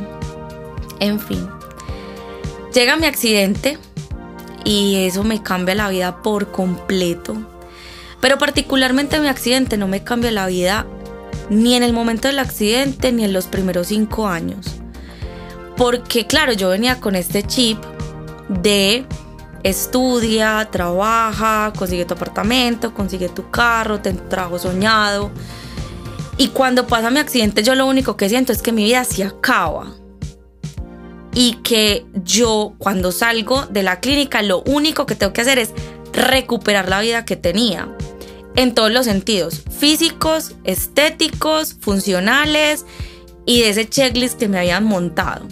en 1.00 1.19
fin. 1.19 1.48
Llega 2.74 2.95
mi 2.95 3.05
accidente 3.05 3.77
y 4.63 5.05
eso 5.05 5.24
me 5.24 5.41
cambia 5.41 5.75
la 5.75 5.89
vida 5.89 6.21
por 6.21 6.51
completo. 6.51 7.36
Pero 8.21 8.38
particularmente 8.38 9.19
mi 9.19 9.27
accidente 9.27 9.77
no 9.77 9.88
me 9.88 10.03
cambia 10.03 10.31
la 10.31 10.48
vida 10.48 10.86
ni 11.50 11.75
en 11.75 11.83
el 11.83 11.93
momento 11.93 12.27
del 12.27 12.39
accidente 12.39 13.12
ni 13.12 13.24
en 13.24 13.33
los 13.33 13.48
primeros 13.48 13.88
cinco 13.88 14.27
años. 14.27 14.67
Porque 15.77 16.27
claro, 16.27 16.53
yo 16.53 16.69
venía 16.69 17.00
con 17.00 17.15
este 17.15 17.43
chip 17.43 17.77
de 18.50 19.05
estudia, 19.63 20.67
trabaja, 20.71 21.71
consigue 21.77 22.05
tu 22.05 22.13
apartamento, 22.13 22.93
consigue 22.93 23.29
tu 23.29 23.50
carro, 23.50 24.00
tu 24.01 24.12
trabajo 24.29 24.59
soñado. 24.59 25.31
Y 26.39 26.48
cuando 26.48 26.88
pasa 26.88 27.12
mi 27.12 27.19
accidente, 27.19 27.63
yo 27.63 27.75
lo 27.75 27.86
único 27.86 28.15
que 28.15 28.29
siento 28.29 28.53
es 28.53 28.62
que 28.62 28.72
mi 28.72 28.86
vida 28.86 29.03
se 29.03 29.24
acaba. 29.24 29.93
y 31.31 31.53
que 31.62 32.08
yo 32.24 32.74
cuando 32.79 33.12
salgo 33.12 33.67
de 33.67 33.84
la 33.84 34.00
clínica 34.00 34.41
lo 34.41 34.63
único 34.63 35.05
que 35.05 35.13
tengo 35.13 35.31
que 35.31 35.41
hacer 35.41 35.60
es 35.60 35.74
recuperar 36.12 36.89
la 36.89 37.01
vida 37.01 37.24
que 37.24 37.36
tenía 37.36 37.88
en 38.55 38.74
todos 38.74 38.91
los 38.91 39.05
sentidos, 39.05 39.62
físicos, 39.69 40.55
estéticos, 40.63 41.75
funcionales 41.79 42.86
y 43.46 43.62
de 43.62 43.69
ese 43.69 43.88
checklist 43.88 44.39
que 44.39 44.48
me 44.48 44.58
habían 44.58 44.86
montado. 44.86 45.46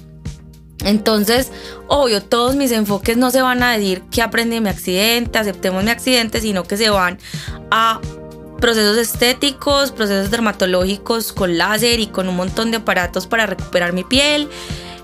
Entonces, 0.83 1.51
obvio, 1.87 2.23
todos 2.23 2.55
mis 2.55 2.71
enfoques 2.71 3.15
no 3.15 3.29
se 3.29 3.43
van 3.43 3.61
a 3.61 3.77
decir 3.77 4.01
que 4.11 4.23
aprendí 4.23 4.59
mi 4.59 4.69
accidente, 4.69 5.37
aceptemos 5.37 5.83
mi 5.83 5.91
accidente, 5.91 6.41
sino 6.41 6.63
que 6.63 6.75
se 6.75 6.89
van 6.89 7.19
a 7.69 8.01
procesos 8.57 8.97
estéticos, 8.97 9.91
procesos 9.91 10.31
dermatológicos 10.31 11.33
con 11.33 11.57
láser 11.57 11.99
y 11.99 12.07
con 12.07 12.27
un 12.27 12.35
montón 12.35 12.71
de 12.71 12.77
aparatos 12.77 13.27
para 13.27 13.45
recuperar 13.45 13.93
mi 13.93 14.03
piel, 14.03 14.49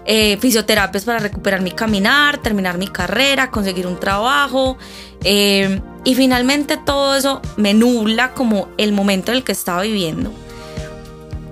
eh, 0.06 0.38
fisioterapias 0.40 1.06
para 1.06 1.20
recuperar 1.20 1.62
mi 1.62 1.72
caminar, 1.72 2.40
terminar 2.40 2.78
mi 2.78 2.88
carrera, 2.88 3.52
conseguir 3.52 3.88
un 3.88 4.00
trabajo. 4.00 4.78
Eh, 5.24 5.82
y 6.04 6.16
finalmente 6.16 6.78
todo 6.78 7.16
eso 7.16 7.42
me 7.56 7.74
nubla 7.74 8.34
como 8.34 8.68
el 8.78 8.92
momento 8.92 9.32
en 9.32 9.38
el 9.38 9.44
que 9.44 9.54
estaba 9.54 9.84
viviendo. 9.84 10.32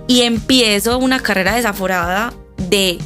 Y 0.08 0.22
empiezo 0.22 0.98
una 0.98 1.22
carrera 1.22 1.56
desaforada 1.56 2.34
de 2.58 2.98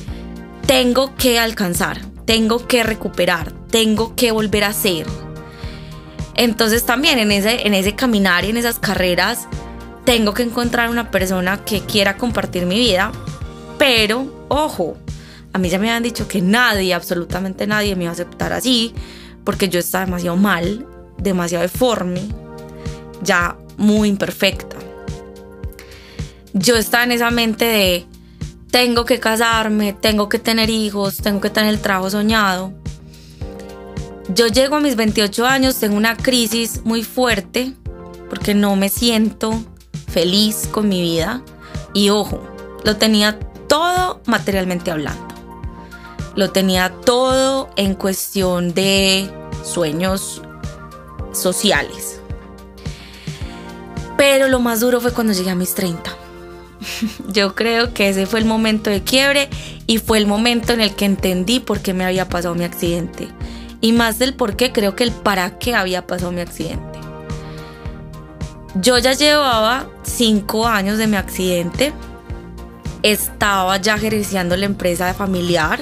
tengo 0.65 1.15
que 1.15 1.37
alcanzar, 1.37 2.01
tengo 2.25 2.65
que 2.67 2.83
recuperar, 2.83 3.51
tengo 3.69 4.15
que 4.15 4.31
volver 4.31 4.63
a 4.63 4.73
ser. 4.73 5.05
Entonces 6.35 6.85
también 6.85 7.19
en 7.19 7.31
ese, 7.31 7.65
en 7.65 7.73
ese 7.73 7.95
caminar 7.95 8.45
y 8.45 8.49
en 8.49 8.57
esas 8.57 8.79
carreras 8.79 9.47
tengo 10.05 10.33
que 10.33 10.43
encontrar 10.43 10.89
una 10.89 11.09
persona 11.09 11.63
que 11.65 11.81
quiera 11.81 12.17
compartir 12.17 12.65
mi 12.65 12.77
vida, 12.77 13.11
pero 13.77 14.45
ojo, 14.49 14.97
a 15.53 15.57
mí 15.57 15.69
ya 15.69 15.79
me 15.79 15.89
habían 15.89 16.03
dicho 16.03 16.27
que 16.27 16.41
nadie, 16.41 16.93
absolutamente 16.93 17.65
nadie 17.65 17.95
me 17.95 18.03
iba 18.03 18.11
a 18.11 18.13
aceptar 18.13 18.53
así, 18.53 18.93
porque 19.43 19.69
yo 19.69 19.79
estaba 19.79 20.05
demasiado 20.05 20.37
mal, 20.37 20.85
demasiado 21.17 21.63
deforme, 21.63 22.21
ya 23.21 23.57
muy 23.77 24.09
imperfecta. 24.09 24.77
Yo 26.53 26.75
estaba 26.75 27.03
en 27.05 27.13
esa 27.13 27.31
mente 27.31 27.65
de, 27.65 28.05
tengo 28.69 29.05
que 29.05 29.19
casarme, 29.19 29.93
tengo 29.93 30.29
que 30.29 30.39
tener 30.39 30.69
hijos, 30.69 31.17
tengo 31.17 31.41
que 31.41 31.49
tener 31.49 31.69
el 31.69 31.79
trabajo 31.79 32.09
soñado. 32.09 32.73
Yo 34.29 34.47
llego 34.47 34.77
a 34.77 34.79
mis 34.79 34.95
28 34.95 35.45
años, 35.45 35.77
tengo 35.77 35.95
una 35.95 36.17
crisis 36.17 36.81
muy 36.83 37.03
fuerte, 37.03 37.73
porque 38.29 38.53
no 38.53 38.75
me 38.75 38.89
siento 38.89 39.63
feliz 40.07 40.67
con 40.71 40.89
mi 40.89 41.01
vida. 41.01 41.43
Y 41.93 42.09
ojo, 42.09 42.41
lo 42.83 42.97
tenía 42.97 43.39
todo 43.67 44.21
materialmente 44.25 44.91
hablando 44.91 45.25
lo 46.35 46.51
tenía 46.51 46.89
todo 46.89 47.69
en 47.77 47.95
cuestión 47.95 48.73
de 48.73 49.29
sueños 49.63 50.41
sociales. 51.33 52.19
Pero 54.17 54.47
lo 54.47 54.59
más 54.59 54.79
duro 54.81 55.01
fue 55.01 55.11
cuando 55.11 55.33
llegué 55.33 55.49
a 55.49 55.55
mis 55.55 55.73
30. 55.73 56.11
Yo 57.29 57.55
creo 57.55 57.93
que 57.93 58.09
ese 58.09 58.25
fue 58.25 58.39
el 58.39 58.45
momento 58.45 58.89
de 58.89 59.03
quiebre 59.03 59.49
y 59.87 59.97
fue 59.97 60.17
el 60.17 60.27
momento 60.27 60.73
en 60.73 60.81
el 60.81 60.95
que 60.95 61.05
entendí 61.05 61.59
por 61.59 61.79
qué 61.79 61.93
me 61.93 62.05
había 62.05 62.29
pasado 62.29 62.55
mi 62.55 62.63
accidente. 62.63 63.29
Y 63.85 63.91
más 63.91 64.17
del 64.17 64.33
por 64.33 64.55
qué, 64.55 64.71
creo 64.71 64.95
que 64.95 65.03
el 65.03 65.11
para 65.11 65.59
qué 65.59 65.75
había 65.75 66.07
pasado 66.07 66.31
mi 66.31 66.41
accidente. 66.41 66.97
Yo 68.81 68.97
ya 68.97 69.13
llevaba 69.13 69.87
5 70.01 70.65
años 70.65 70.97
de 70.97 71.05
mi 71.05 71.17
accidente. 71.17 71.93
Estaba 73.03 73.77
ya 73.77 73.99
gerenciando 73.99 74.57
la 74.57 74.65
empresa 74.65 75.05
de 75.05 75.13
familiar 75.13 75.79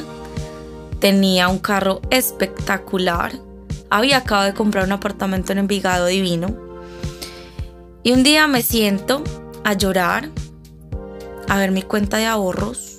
Tenía 1.00 1.48
un 1.48 1.60
carro 1.60 2.02
espectacular. 2.10 3.32
Había 3.90 4.18
acabado 4.18 4.48
de 4.48 4.54
comprar 4.54 4.84
un 4.84 4.92
apartamento 4.92 5.54
en 5.54 5.60
Envigado 5.60 6.08
divino. 6.08 6.54
Y 8.04 8.12
un 8.12 8.24
día 8.24 8.50
me 8.50 8.64
siento 8.64 9.24
a 9.64 9.76
llorar, 9.76 10.28
a 11.48 11.58
ver 11.58 11.72
mi 11.72 11.84
cuenta 11.84 12.18
de 12.18 12.26
ahorros 12.26 12.98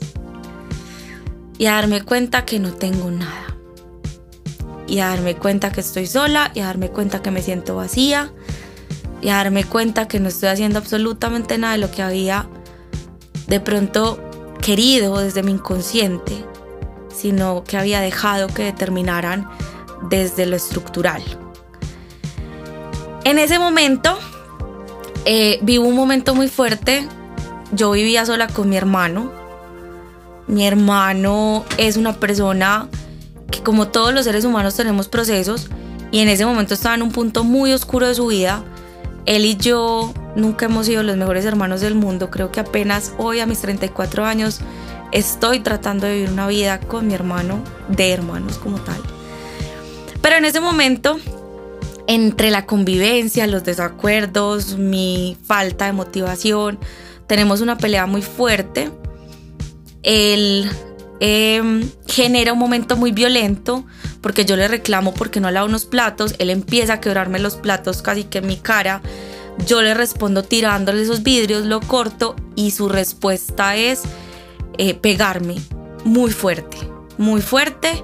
y 1.59 1.67
a 1.67 1.73
darme 1.75 2.01
cuenta 2.01 2.47
que 2.47 2.59
no 2.59 2.73
tengo 2.73 3.11
nada. 3.11 3.44
Y 4.87 5.00
a 5.00 5.09
darme 5.09 5.35
cuenta 5.37 5.73
que 5.73 5.81
estoy 5.81 6.07
sola 6.07 6.50
y 6.55 6.61
a 6.61 6.67
darme 6.67 6.91
cuenta 6.91 7.23
que 7.23 7.31
me 7.31 7.43
siento 7.43 7.76
vacía 7.76 8.33
y 9.23 9.31
a 9.31 9.37
darme 9.37 9.64
cuenta 9.64 10.09
que 10.09 10.21
no 10.21 10.29
estoy 10.29 10.50
haciendo 10.50 10.79
absolutamente 10.79 11.57
nada 11.57 11.75
de 11.75 11.79
lo 11.79 11.91
que 11.91 12.03
había 12.03 12.47
de 13.47 13.61
pronto 13.61 14.21
querido 14.61 15.19
desde 15.19 15.43
mi 15.43 15.53
inconsciente 15.53 16.45
sino 17.14 17.64
que 17.64 17.76
había 17.76 18.00
dejado 18.00 18.49
que 18.49 18.64
determinaran 18.64 19.49
desde 20.09 20.47
lo 20.47 20.57
estructural. 20.57 21.23
En 23.25 23.38
ese 23.38 23.59
momento 23.59 24.19
eh, 25.25 25.59
vivo 25.62 25.87
un 25.87 25.97
momento 25.97 26.35
muy 26.35 26.49
fuerte. 26.49 27.09
Yo 27.73 27.93
vivía 27.93 28.26
sola 28.26 28.49
con 28.49 28.69
mi 28.69 28.76
hermano. 28.76 29.33
Mi 30.47 30.67
hermano 30.67 31.64
es 31.79 31.97
una 31.97 32.12
persona 32.14 32.88
que 33.55 33.63
como 33.63 33.89
todos 33.89 34.13
los 34.13 34.25
seres 34.25 34.45
humanos 34.45 34.75
tenemos 34.75 35.09
procesos 35.09 35.69
y 36.11 36.19
en 36.19 36.29
ese 36.29 36.45
momento 36.45 36.75
estaba 36.75 36.97
en 36.97 37.03
un 37.03 37.13
punto 37.13 37.45
muy 37.45 37.73
oscuro 37.73 38.09
de 38.09 38.15
su 38.15 38.27
vida. 38.27 38.65
Él 39.27 39.45
y 39.45 39.57
yo 39.57 40.13
nunca 40.37 40.67
hemos 40.67 40.87
sido 40.87 41.03
los 41.03 41.17
mejores 41.17 41.45
hermanos 41.45 41.81
del 41.81 41.95
mundo. 41.95 42.31
Creo 42.31 42.51
que 42.51 42.61
apenas 42.61 43.13
hoy 43.17 43.41
a 43.41 43.47
mis 43.47 43.61
34 43.61 44.25
años 44.25 44.61
estoy 45.13 45.61
tratando 45.61 46.07
de 46.07 46.15
vivir 46.15 46.31
una 46.31 46.49
vida 46.49 46.81
con 46.81 47.07
mi 47.07 47.15
hermano, 47.15 47.63
de 47.89 48.13
hermanos 48.13 48.59
como 48.59 48.81
tal. 48.81 49.01
Pero 50.21 50.37
en 50.37 50.45
ese 50.45 50.61
momento, 50.61 51.19
entre 52.07 52.51
la 52.51 52.67
convivencia, 52.67 53.47
los 53.47 53.65
desacuerdos, 53.65 54.77
mi 54.77 55.37
falta 55.47 55.87
de 55.87 55.93
motivación, 55.93 56.79
tenemos 57.27 57.61
una 57.61 57.79
pelea 57.79 58.07
muy 58.07 58.23
fuerte. 58.23 58.91
Él 60.03 60.69
em, 61.21 61.88
genera 62.06 62.52
un 62.52 62.59
momento 62.59 62.97
muy 62.97 63.12
violento 63.12 63.85
porque 64.21 64.44
yo 64.44 64.56
le 64.56 64.68
reclamo 64.68 65.12
porque 65.12 65.40
no 65.40 65.50
lavo 65.50 65.66
unos 65.66 65.85
platos, 65.85 66.35
él 66.38 66.50
empieza 66.50 66.94
a 66.94 67.00
quebrarme 67.00 67.38
los 67.38 67.56
platos 67.56 68.00
casi 68.02 68.25
que 68.25 68.38
en 68.38 68.47
mi 68.47 68.56
cara. 68.56 69.02
Yo 69.66 69.83
le 69.83 69.94
respondo 69.94 70.42
tirándole 70.42 71.02
esos 71.02 71.23
vidrios, 71.23 71.64
lo 71.66 71.80
corto 71.80 72.35
y 72.56 72.73
su 72.73 72.88
respuesta 72.88 73.76
es, 73.76 74.02
eh, 74.78 74.94
pegarme 74.94 75.56
muy 76.04 76.33
fuerte, 76.33 76.76
muy 77.18 77.40
fuerte, 77.40 78.02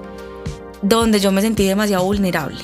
donde 0.81 1.19
yo 1.19 1.31
me 1.31 1.41
sentí 1.41 1.65
demasiado 1.65 2.03
vulnerable, 2.03 2.61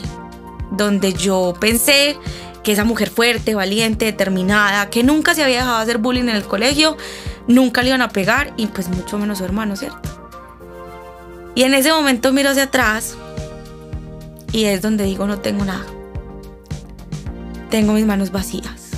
donde 0.72 1.14
yo 1.14 1.54
pensé 1.60 2.18
que 2.64 2.72
esa 2.74 2.84
mujer 2.84 3.10
fuerte, 3.10 3.56
valiente, 3.56 4.06
determinada, 4.06 4.90
que 4.90 5.04
nunca 5.04 5.34
se 5.34 5.44
había 5.44 5.60
dejado 5.60 5.78
hacer 5.78 5.98
bullying 6.00 6.24
en 6.24 6.36
el 6.36 6.44
colegio, 6.44 6.98
nunca 7.48 7.82
le 7.82 7.90
iban 7.90 8.02
a 8.02 8.10
pegar 8.10 8.54
y 8.58 8.68
pues 8.68 8.90
mucho 8.90 9.18
menos 9.18 9.38
su 9.38 9.46
hermano, 9.46 9.76
¿cierto? 9.76 10.27
Y 11.58 11.64
en 11.64 11.74
ese 11.74 11.92
momento 11.92 12.32
miro 12.32 12.52
hacia 12.52 12.66
atrás 12.66 13.18
y 14.52 14.66
es 14.66 14.84
donde 14.84 15.06
digo 15.06 15.26
no 15.26 15.40
tengo 15.40 15.66
nada. 15.66 15.88
Tengo 17.72 17.94
mis 17.94 18.06
manos 18.06 18.32
vacías. 18.32 18.92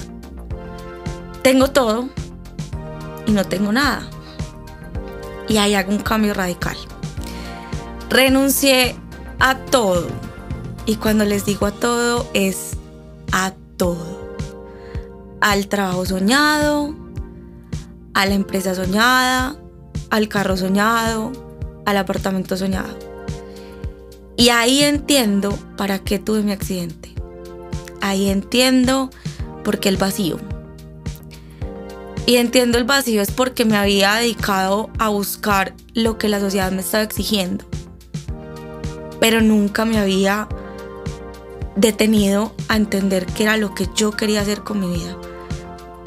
Tengo 1.41 1.69
todo 1.69 2.09
y 3.25 3.31
no 3.31 3.45
tengo 3.45 3.71
nada 3.71 4.09
y 5.47 5.55
ahí 5.55 5.73
hago 5.73 5.93
un 5.93 5.99
cambio 5.99 6.33
radical. 6.33 6.75
Renuncié 8.09 8.97
a 9.39 9.55
todo. 9.55 10.07
Y 10.85 10.97
cuando 10.97 11.23
les 11.23 11.45
digo 11.45 11.65
a 11.65 11.71
todo, 11.71 12.29
es 12.33 12.71
a 13.31 13.53
todo. 13.77 14.35
Al 15.39 15.69
trabajo 15.69 16.05
soñado, 16.05 16.93
a 18.13 18.25
la 18.25 18.33
empresa 18.33 18.75
soñada, 18.75 19.55
al 20.09 20.27
carro 20.27 20.57
soñado, 20.57 21.48
al 21.89 21.98
apartamento 21.98 22.55
soñado. 22.55 22.98
Y 24.38 24.50
ahí 24.50 24.84
entiendo 24.84 25.58
para 25.75 26.00
qué 26.00 26.19
tuve 26.19 26.43
mi 26.43 26.51
accidente. 26.51 27.13
Ahí 28.01 28.29
entiendo 28.29 29.10
por 29.63 29.79
qué 29.79 29.89
el 29.89 29.98
vacío. 29.98 30.39
Y 32.25 32.38
entiendo 32.38 32.77
el 32.77 32.84
vacío 32.84 33.22
es 33.22 33.31
porque 33.31 33.65
me 33.65 33.75
había 33.75 34.13
dedicado 34.15 34.89
a 35.00 35.10
buscar 35.10 35.74
lo 35.93 36.17
que 36.17 36.29
la 36.29 36.39
sociedad 36.39 36.72
me 36.72 36.81
estaba 36.81 37.03
exigiendo. 37.03 37.65
Pero 39.19 39.41
nunca 39.41 39.84
me 39.84 39.98
había 39.98 40.48
detenido 41.75 42.53
a 42.67 42.75
entender 42.77 43.25
qué 43.25 43.43
era 43.43 43.58
lo 43.58 43.74
que 43.74 43.88
yo 43.96 44.12
quería 44.12 44.41
hacer 44.41 44.62
con 44.62 44.79
mi 44.79 44.88
vida. 44.88 45.17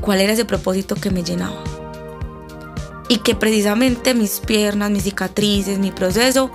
Cuál 0.01 0.21
era 0.21 0.33
ese 0.33 0.45
propósito 0.45 0.95
que 0.95 1.11
me 1.11 1.23
llenaba. 1.23 1.82
Y 3.13 3.19
que 3.19 3.35
precisamente 3.35 4.15
mis 4.15 4.41
piernas, 4.41 4.91
mis 4.91 5.03
cicatrices, 5.03 5.79
mi 5.79 5.91
proceso 5.91 6.51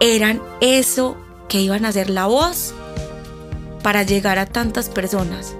eran 0.00 0.42
eso 0.60 1.16
que 1.48 1.60
iban 1.60 1.84
a 1.84 1.92
ser 1.92 2.10
la 2.10 2.26
voz 2.26 2.74
para 3.80 4.02
llegar 4.02 4.40
a 4.40 4.46
tantas 4.46 4.88
personas, 4.88 5.54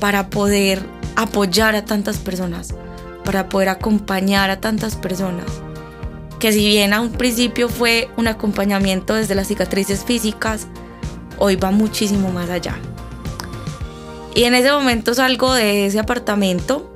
para 0.00 0.28
poder 0.28 0.84
apoyar 1.14 1.74
a 1.76 1.86
tantas 1.86 2.18
personas, 2.18 2.74
para 3.24 3.48
poder 3.48 3.70
acompañar 3.70 4.50
a 4.50 4.60
tantas 4.60 4.96
personas 4.96 5.46
que 6.38 6.52
si 6.52 6.68
bien 6.68 6.92
a 6.92 7.00
un 7.00 7.12
principio 7.12 7.70
fue 7.70 8.10
un 8.18 8.28
acompañamiento 8.28 9.14
desde 9.14 9.34
las 9.34 9.48
cicatrices 9.48 10.04
físicas, 10.04 10.66
hoy 11.38 11.56
va 11.56 11.70
muchísimo 11.70 12.28
más 12.28 12.50
allá. 12.50 12.76
Y 14.34 14.44
en 14.44 14.54
ese 14.54 14.70
momento 14.70 15.14
salgo 15.14 15.54
de 15.54 15.86
ese 15.86 16.00
apartamento 16.00 16.92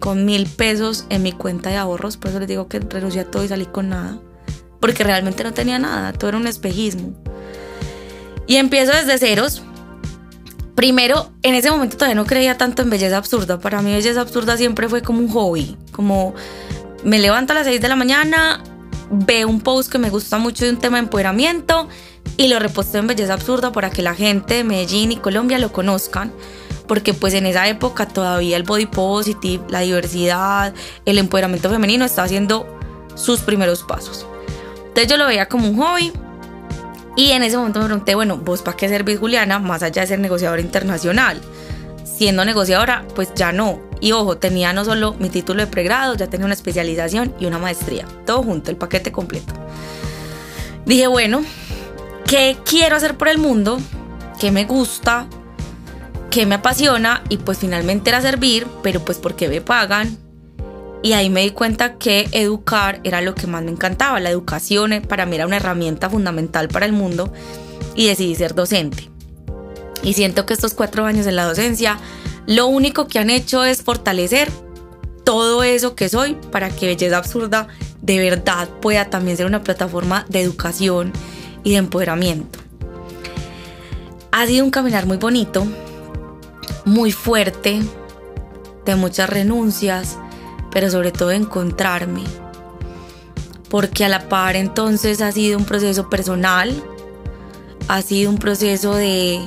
con 0.00 0.24
mil 0.24 0.46
pesos 0.46 1.04
en 1.10 1.22
mi 1.22 1.32
cuenta 1.32 1.70
de 1.70 1.76
ahorros, 1.76 2.16
por 2.16 2.30
eso 2.30 2.40
les 2.40 2.48
digo 2.48 2.66
que 2.66 2.80
renuncié 2.80 3.20
a 3.20 3.30
todo 3.30 3.44
y 3.44 3.48
salí 3.48 3.66
con 3.66 3.90
nada, 3.90 4.18
porque 4.80 5.04
realmente 5.04 5.44
no 5.44 5.52
tenía 5.52 5.78
nada, 5.78 6.12
todo 6.12 6.30
era 6.30 6.38
un 6.38 6.48
espejismo. 6.48 7.12
Y 8.48 8.56
empiezo 8.56 8.92
desde 8.92 9.18
ceros. 9.18 9.62
Primero, 10.74 11.30
en 11.42 11.54
ese 11.54 11.70
momento 11.70 11.96
todavía 11.96 12.16
no 12.16 12.24
creía 12.24 12.56
tanto 12.56 12.82
en 12.82 12.90
belleza 12.90 13.18
absurda. 13.18 13.60
Para 13.60 13.82
mí 13.82 13.92
belleza 13.92 14.22
absurda 14.22 14.56
siempre 14.56 14.88
fue 14.88 15.02
como 15.02 15.20
un 15.20 15.28
hobby, 15.28 15.76
como 15.92 16.34
me 17.04 17.18
levanto 17.18 17.52
a 17.52 17.56
las 17.56 17.66
6 17.66 17.80
de 17.80 17.88
la 17.88 17.96
mañana, 17.96 18.62
veo 19.10 19.48
un 19.48 19.60
post 19.60 19.90
que 19.90 19.98
me 19.98 20.10
gusta 20.10 20.38
mucho 20.38 20.64
de 20.64 20.70
un 20.70 20.78
tema 20.78 20.96
de 20.96 21.04
empoderamiento 21.04 21.88
y 22.36 22.48
lo 22.48 22.58
reposteo 22.58 23.00
en 23.00 23.06
Belleza 23.08 23.34
Absurda 23.34 23.72
para 23.72 23.90
que 23.90 24.02
la 24.02 24.14
gente 24.14 24.54
de 24.54 24.64
Medellín 24.64 25.12
y 25.12 25.16
Colombia 25.16 25.58
lo 25.58 25.72
conozcan. 25.72 26.32
Porque 26.90 27.14
pues 27.14 27.34
en 27.34 27.46
esa 27.46 27.68
época 27.68 28.08
todavía 28.08 28.56
el 28.56 28.64
body 28.64 28.86
positive, 28.86 29.62
la 29.68 29.78
diversidad, 29.78 30.74
el 31.04 31.18
empoderamiento 31.18 31.70
femenino 31.70 32.04
estaba 32.04 32.26
haciendo 32.26 32.66
sus 33.14 33.42
primeros 33.42 33.84
pasos. 33.84 34.26
Entonces 34.88 35.06
yo 35.06 35.16
lo 35.16 35.28
veía 35.28 35.46
como 35.46 35.68
un 35.68 35.76
hobby. 35.76 36.12
Y 37.14 37.30
en 37.30 37.44
ese 37.44 37.56
momento 37.56 37.78
me 37.78 37.86
pregunté, 37.86 38.16
bueno, 38.16 38.38
¿vos 38.38 38.62
para 38.62 38.76
qué 38.76 38.88
servís 38.88 39.20
Juliana? 39.20 39.60
Más 39.60 39.84
allá 39.84 40.02
de 40.02 40.08
ser 40.08 40.18
negociadora 40.18 40.60
internacional. 40.60 41.40
Siendo 42.02 42.44
negociadora, 42.44 43.04
pues 43.14 43.32
ya 43.36 43.52
no. 43.52 43.78
Y 44.00 44.10
ojo, 44.10 44.38
tenía 44.38 44.72
no 44.72 44.84
solo 44.84 45.14
mi 45.20 45.30
título 45.30 45.60
de 45.64 45.68
pregrado, 45.68 46.16
ya 46.16 46.26
tenía 46.26 46.46
una 46.46 46.54
especialización 46.54 47.32
y 47.38 47.46
una 47.46 47.60
maestría. 47.60 48.04
Todo 48.26 48.42
junto, 48.42 48.72
el 48.72 48.76
paquete 48.76 49.12
completo. 49.12 49.54
Dije, 50.86 51.06
bueno, 51.06 51.44
¿qué 52.26 52.56
quiero 52.64 52.96
hacer 52.96 53.16
por 53.16 53.28
el 53.28 53.38
mundo? 53.38 53.78
¿Qué 54.40 54.50
me 54.50 54.64
gusta? 54.64 55.28
¿Qué 56.30 56.46
me 56.46 56.54
apasiona? 56.54 57.24
Y 57.28 57.38
pues 57.38 57.58
finalmente 57.58 58.10
era 58.10 58.20
servir, 58.20 58.66
pero 58.82 59.04
pues 59.04 59.18
porque 59.18 59.48
me 59.48 59.60
pagan. 59.60 60.16
Y 61.02 61.14
ahí 61.14 61.28
me 61.28 61.42
di 61.42 61.50
cuenta 61.50 61.94
que 61.98 62.28
educar 62.30 63.00
era 63.02 63.20
lo 63.20 63.34
que 63.34 63.46
más 63.46 63.64
me 63.64 63.72
encantaba. 63.72 64.20
La 64.20 64.30
educación 64.30 64.92
eh, 64.92 65.00
para 65.00 65.26
mí 65.26 65.34
era 65.34 65.46
una 65.46 65.56
herramienta 65.56 66.08
fundamental 66.08 66.68
para 66.68 66.86
el 66.86 66.92
mundo 66.92 67.32
y 67.96 68.06
decidí 68.06 68.34
ser 68.36 68.54
docente. 68.54 69.10
Y 70.02 70.12
siento 70.12 70.46
que 70.46 70.54
estos 70.54 70.74
cuatro 70.74 71.04
años 71.04 71.26
en 71.26 71.36
la 71.36 71.44
docencia 71.44 71.98
lo 72.46 72.66
único 72.66 73.06
que 73.06 73.18
han 73.18 73.30
hecho 73.30 73.64
es 73.64 73.82
fortalecer 73.82 74.50
todo 75.24 75.62
eso 75.62 75.94
que 75.94 76.08
soy 76.08 76.34
para 76.50 76.70
que 76.70 76.86
Belleza 76.86 77.18
Absurda 77.18 77.68
de 78.02 78.18
verdad 78.18 78.68
pueda 78.80 79.10
también 79.10 79.36
ser 79.36 79.46
una 79.46 79.62
plataforma 79.62 80.26
de 80.28 80.40
educación 80.40 81.12
y 81.64 81.72
de 81.72 81.76
empoderamiento. 81.76 82.58
Ha 84.32 84.46
sido 84.46 84.64
un 84.64 84.70
caminar 84.70 85.06
muy 85.06 85.16
bonito, 85.16 85.66
muy 86.84 87.12
fuerte, 87.12 87.80
de 88.84 88.96
muchas 88.96 89.28
renuncias, 89.28 90.18
pero 90.70 90.90
sobre 90.90 91.12
todo 91.12 91.30
de 91.30 91.36
encontrarme. 91.36 92.24
Porque 93.68 94.04
a 94.04 94.08
la 94.08 94.28
par 94.28 94.56
entonces 94.56 95.20
ha 95.20 95.30
sido 95.32 95.58
un 95.58 95.64
proceso 95.64 96.10
personal, 96.10 96.82
ha 97.88 98.02
sido 98.02 98.30
un 98.30 98.38
proceso 98.38 98.94
de 98.94 99.40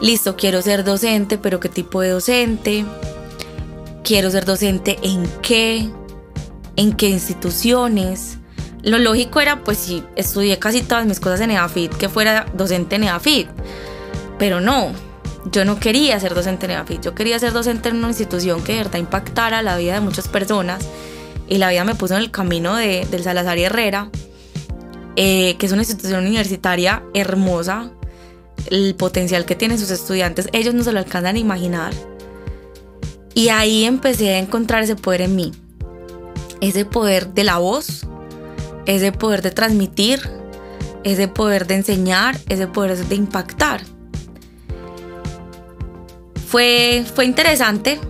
listo, 0.00 0.36
quiero 0.36 0.62
ser 0.62 0.84
docente, 0.84 1.38
pero 1.38 1.60
¿qué 1.60 1.68
tipo 1.68 2.00
de 2.00 2.10
docente? 2.10 2.84
Quiero 4.04 4.30
ser 4.30 4.44
docente 4.44 4.98
en 5.02 5.26
qué, 5.42 5.90
en 6.76 6.92
qué 6.92 7.08
instituciones. 7.08 8.38
Lo 8.82 8.98
lógico 8.98 9.40
era, 9.40 9.64
pues 9.64 9.78
si 9.78 10.04
estudié 10.14 10.58
casi 10.58 10.82
todas 10.82 11.06
mis 11.06 11.18
cosas 11.18 11.40
en 11.40 11.50
EAFIT, 11.50 11.94
que 11.94 12.08
fuera 12.08 12.46
docente 12.54 12.96
en 12.96 13.04
EAFIT. 13.04 13.48
Pero 14.38 14.60
no, 14.60 14.92
yo 15.52 15.64
no 15.64 15.78
quería 15.78 16.18
ser 16.20 16.34
docente 16.34 16.66
en 16.66 16.72
EAFIT, 16.72 17.02
yo 17.02 17.14
quería 17.14 17.38
ser 17.38 17.52
docente 17.52 17.88
en 17.88 17.96
una 17.96 18.08
institución 18.08 18.62
que 18.62 18.72
de 18.72 18.78
verdad 18.78 18.98
impactara 18.98 19.62
la 19.62 19.76
vida 19.76 19.94
de 19.94 20.00
muchas 20.00 20.28
personas. 20.28 20.86
Y 21.48 21.58
la 21.58 21.70
vida 21.70 21.84
me 21.84 21.94
puso 21.94 22.14
en 22.16 22.22
el 22.22 22.32
camino 22.32 22.74
de, 22.74 23.06
del 23.08 23.22
Salazar 23.22 23.56
Herrera, 23.56 24.10
eh, 25.14 25.56
que 25.58 25.66
es 25.66 25.72
una 25.72 25.82
institución 25.82 26.26
universitaria 26.26 27.04
hermosa, 27.14 27.92
el 28.70 28.96
potencial 28.96 29.44
que 29.44 29.54
tienen 29.54 29.78
sus 29.78 29.90
estudiantes, 29.90 30.48
ellos 30.52 30.74
no 30.74 30.82
se 30.82 30.92
lo 30.92 30.98
alcanzan 30.98 31.36
a 31.36 31.38
imaginar. 31.38 31.92
Y 33.32 33.50
ahí 33.50 33.84
empecé 33.84 34.34
a 34.34 34.38
encontrar 34.38 34.82
ese 34.82 34.96
poder 34.96 35.20
en 35.20 35.36
mí, 35.36 35.52
ese 36.60 36.84
poder 36.84 37.28
de 37.34 37.44
la 37.44 37.58
voz, 37.58 38.06
ese 38.86 39.12
poder 39.12 39.42
de 39.42 39.52
transmitir, 39.52 40.20
ese 41.04 41.28
poder 41.28 41.66
de 41.66 41.76
enseñar, 41.76 42.36
ese 42.48 42.66
poder 42.66 42.96
de 42.96 43.14
impactar. 43.14 43.82
Fue, 46.48 47.04
fue 47.14 47.24
interesante, 47.24 48.00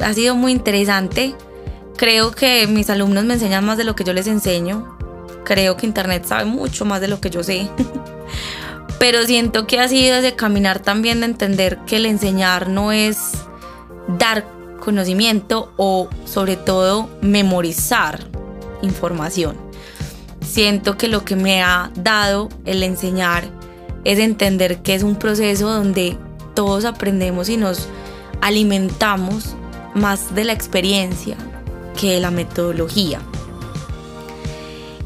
ha 0.00 0.12
sido 0.12 0.34
muy 0.34 0.52
interesante. 0.52 1.34
Creo 1.96 2.30
que 2.30 2.66
mis 2.66 2.90
alumnos 2.90 3.24
me 3.24 3.34
enseñan 3.34 3.64
más 3.64 3.78
de 3.78 3.84
lo 3.84 3.96
que 3.96 4.04
yo 4.04 4.12
les 4.12 4.26
enseño. 4.26 4.96
Creo 5.44 5.76
que 5.76 5.86
Internet 5.86 6.24
sabe 6.26 6.44
mucho 6.44 6.84
más 6.84 7.00
de 7.00 7.08
lo 7.08 7.20
que 7.20 7.30
yo 7.30 7.42
sé. 7.42 7.68
pero 8.98 9.24
siento 9.24 9.66
que 9.66 9.80
ha 9.80 9.88
sido 9.88 10.16
ese 10.16 10.34
caminar 10.34 10.80
también 10.80 11.20
de 11.20 11.26
entender 11.26 11.78
que 11.86 11.96
el 11.96 12.06
enseñar 12.06 12.68
no 12.68 12.92
es 12.92 13.32
dar 14.18 14.44
conocimiento 14.80 15.72
o 15.76 16.08
sobre 16.24 16.56
todo 16.56 17.08
memorizar 17.20 18.26
información. 18.82 19.56
Siento 20.40 20.96
que 20.96 21.08
lo 21.08 21.24
que 21.24 21.36
me 21.36 21.62
ha 21.62 21.90
dado 21.94 22.48
el 22.64 22.82
enseñar 22.82 23.44
es 24.04 24.18
entender 24.18 24.82
que 24.82 24.94
es 24.94 25.02
un 25.02 25.16
proceso 25.16 25.68
donde 25.68 26.16
todos 26.58 26.84
aprendemos 26.84 27.48
y 27.48 27.56
nos 27.56 27.86
alimentamos 28.40 29.54
más 29.94 30.34
de 30.34 30.42
la 30.42 30.52
experiencia 30.52 31.36
que 31.96 32.14
de 32.14 32.20
la 32.20 32.32
metodología. 32.32 33.20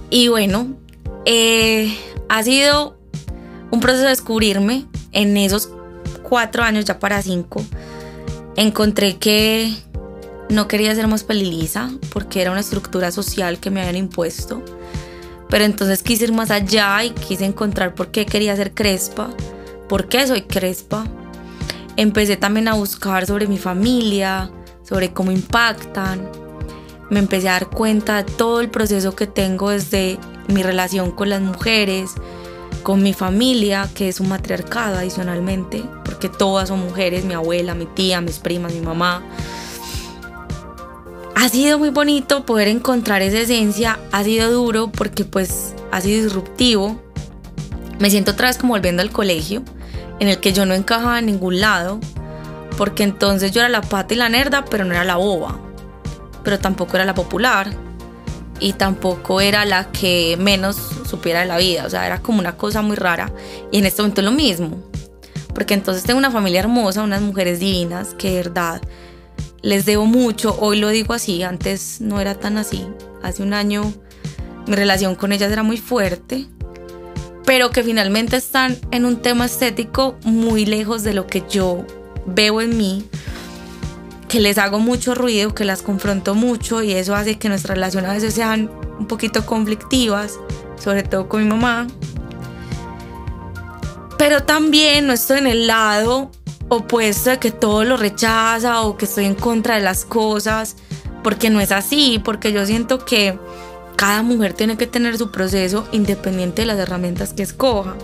Y 0.09 0.29
bueno, 0.29 0.69
eh, 1.27 1.95
ha 2.31 2.43
sido 2.43 2.97
un 3.71 3.81
proceso 3.81 4.05
de 4.05 4.09
descubrirme 4.09 4.87
en 5.13 5.37
esos 5.37 5.69
cuatro 6.23 6.63
años, 6.63 6.87
ya 6.87 6.99
para 6.99 7.21
cinco. 7.21 7.63
Encontré 8.57 9.19
que 9.19 9.75
no 10.49 10.69
quería 10.69 10.95
ser 10.95 11.07
más 11.07 11.23
peliliza 11.23 11.91
porque 12.15 12.41
era 12.41 12.51
una 12.51 12.61
estructura 12.61 13.13
social 13.13 13.59
que 13.59 13.69
me 13.69 13.83
habían 13.83 13.97
impuesto. 13.97 14.63
Pero 15.51 15.65
entonces 15.67 16.03
quise 16.03 16.25
ir 16.25 16.33
más 16.33 16.51
allá 16.51 17.05
y 17.05 17.11
quise 17.11 17.45
encontrar 17.45 17.95
por 17.95 18.11
qué 18.11 18.25
quería 18.25 18.57
ser 18.57 18.73
crespa, 18.73 19.29
por 19.87 20.09
qué 20.09 20.27
soy 20.27 20.45
crespa. 20.45 21.07
Empecé 22.03 22.37
también 22.37 22.67
a 22.67 22.75
buscar 22.75 23.27
sobre 23.27 23.47
mi 23.47 23.59
familia, 23.59 24.51
sobre 24.83 25.13
cómo 25.13 25.31
impactan. 25.31 26.29
Me 27.11 27.21
empecé 27.21 27.49
a 27.49 27.53
dar 27.53 27.71
cuenta 27.71 28.25
de 28.25 28.33
todo 28.33 28.61
el 28.61 28.71
proceso 28.71 29.15
que 29.15 29.29
tengo 29.29 29.71
desde 29.71 30.19
mi 30.49 30.65
relación 30.65 31.13
con 31.13 31.31
las 31.31 31.41
mujeres, 31.41 32.11
con 32.83 33.05
mi 33.05 33.13
familia, 33.13 33.89
que 33.95 34.09
es 34.09 34.19
un 34.19 34.31
matriarcado 34.31 34.97
adicionalmente, 34.97 35.85
porque 36.05 36.29
todas 36.29 36.71
son 36.71 36.81
mujeres, 36.81 37.25
mi 37.25 37.35
abuela, 37.35 37.73
mi 37.77 37.87
tía, 37.87 38.21
mis 38.21 38.41
primas, 38.41 38.73
mi 38.73 38.81
mamá. 38.81 39.23
Ha 41.37 41.49
sido 41.51 41.79
muy 41.79 41.91
bonito 41.91 42.45
poder 42.45 42.67
encontrar 42.67 43.23
esa 43.23 43.39
esencia, 43.39 44.01
ha 44.11 44.25
sido 44.25 44.51
duro 44.51 44.91
porque 44.91 45.25
pues 45.25 45.77
ha 45.93 46.01
sido 46.01 46.25
disruptivo. 46.25 47.01
Me 48.01 48.11
siento 48.11 48.33
otra 48.33 48.49
vez 48.49 48.59
como 48.59 48.73
volviendo 48.73 49.03
al 49.03 49.13
colegio, 49.13 49.63
en 50.23 50.29
el 50.29 50.39
que 50.39 50.53
yo 50.53 50.67
no 50.67 50.75
encajaba 50.75 51.19
en 51.19 51.27
ningún 51.27 51.61
lado, 51.61 51.99
porque 52.79 53.03
entonces 53.03 53.51
yo 53.51 53.61
era 53.61 53.69
la 53.69 53.81
pata 53.81 54.15
y 54.15 54.17
la 54.17 54.29
nerda, 54.29 54.65
pero 54.65 54.85
no 54.85 54.95
era 54.95 55.03
la 55.03 55.17
boba, 55.17 55.59
pero 56.45 56.61
tampoco 56.61 56.95
era 56.95 57.05
la 57.05 57.13
popular, 57.13 57.73
y 58.61 58.75
tampoco 58.75 59.41
era 59.41 59.65
la 59.65 59.91
que 59.91 60.37
menos 60.39 60.77
supiera 61.11 61.41
de 61.41 61.47
la 61.47 61.59
vida, 61.59 61.85
o 61.85 61.91
sea, 61.91 62.07
era 62.07 62.23
como 62.23 62.39
una 62.39 62.57
cosa 62.57 62.83
muy 62.83 62.95
rara. 62.95 63.33
Y 63.73 63.79
en 63.79 63.87
este 63.87 64.01
momento 64.01 64.21
es 64.21 64.25
lo 64.25 64.31
mismo, 64.31 64.79
porque 65.53 65.75
entonces 65.75 66.05
tengo 66.05 66.19
una 66.19 66.31
familia 66.31 66.61
hermosa, 66.61 67.03
unas 67.03 67.21
mujeres 67.21 67.59
divinas 67.59 68.15
que 68.15 68.31
de 68.31 68.37
verdad 68.37 68.81
les 69.61 69.87
debo 69.87 70.07
mucho, 70.07 70.57
hoy 70.61 70.79
lo 70.79 70.91
digo 70.91 71.15
así, 71.15 71.43
antes 71.43 72.01
no 72.01 72.21
era 72.21 72.37
tan 72.37 72.59
así, 72.59 72.87
hace 73.25 73.43
un 73.43 73.55
año 73.55 73.93
mi 74.69 74.77
relación 74.77 75.17
con 75.17 75.33
ellas 75.33 75.51
era 75.51 75.65
muy 75.65 75.79
fuerte, 75.79 76.47
pero 77.45 77.71
que 77.71 77.83
finalmente 77.83 78.37
están 78.37 78.79
en 78.91 79.05
un 79.05 79.23
tema 79.23 79.47
estético 79.47 80.17
muy 80.25 80.67
lejos 80.67 81.03
de 81.03 81.15
lo 81.15 81.27
que 81.27 81.45
yo 81.49 81.85
veo 82.27 82.61
en 82.61 82.77
mí 82.77 83.09
que 84.33 84.41
les 84.41 84.57
hago 84.57 84.79
mucho 84.79 85.15
ruido, 85.15 85.55
que 85.55 85.67
las 85.67 85.83
confronto 85.83 86.35
mucho 86.35 86.83
y 86.83 86.93
eso 86.93 87.15
hace 87.15 87.39
que 87.39 87.51
nuestras 87.51 87.77
relaciones 87.77 88.11
a 88.11 88.15
veces 88.15 88.33
sean 88.33 88.71
un 88.99 89.07
poquito 89.07 89.45
conflictivas, 89.45 90.39
sobre 90.83 91.03
todo 91.03 91.29
con 91.29 91.43
mi 91.43 91.49
mamá. 91.51 91.87
Pero 94.17 94.43
también 94.45 95.07
no 95.07 95.13
estoy 95.13 95.37
en 95.37 95.49
el 95.49 95.67
lado 95.67 96.31
opuesto 96.71 97.29
de 97.29 97.39
que 97.39 97.51
todo 97.51 97.85
lo 97.85 97.99
rechaza 97.99 98.81
o 98.81 98.97
que 98.97 99.05
estoy 99.05 99.27
en 99.27 99.35
contra 99.35 99.75
de 99.75 99.83
las 99.83 100.07
cosas, 100.07 100.77
porque 101.23 101.51
no 101.51 101.61
es 101.61 101.71
así, 101.71 102.19
porque 102.25 102.55
yo 102.55 102.65
siento 102.65 103.05
que 103.05 103.39
cada 103.97 104.23
mujer 104.23 104.53
tiene 104.53 104.77
que 104.77 104.87
tener 104.87 105.17
su 105.19 105.31
proceso 105.31 105.87
independiente 105.93 106.63
de 106.63 106.67
las 106.67 106.79
herramientas 106.79 107.33
que 107.33 107.43
escoja. 107.43 107.95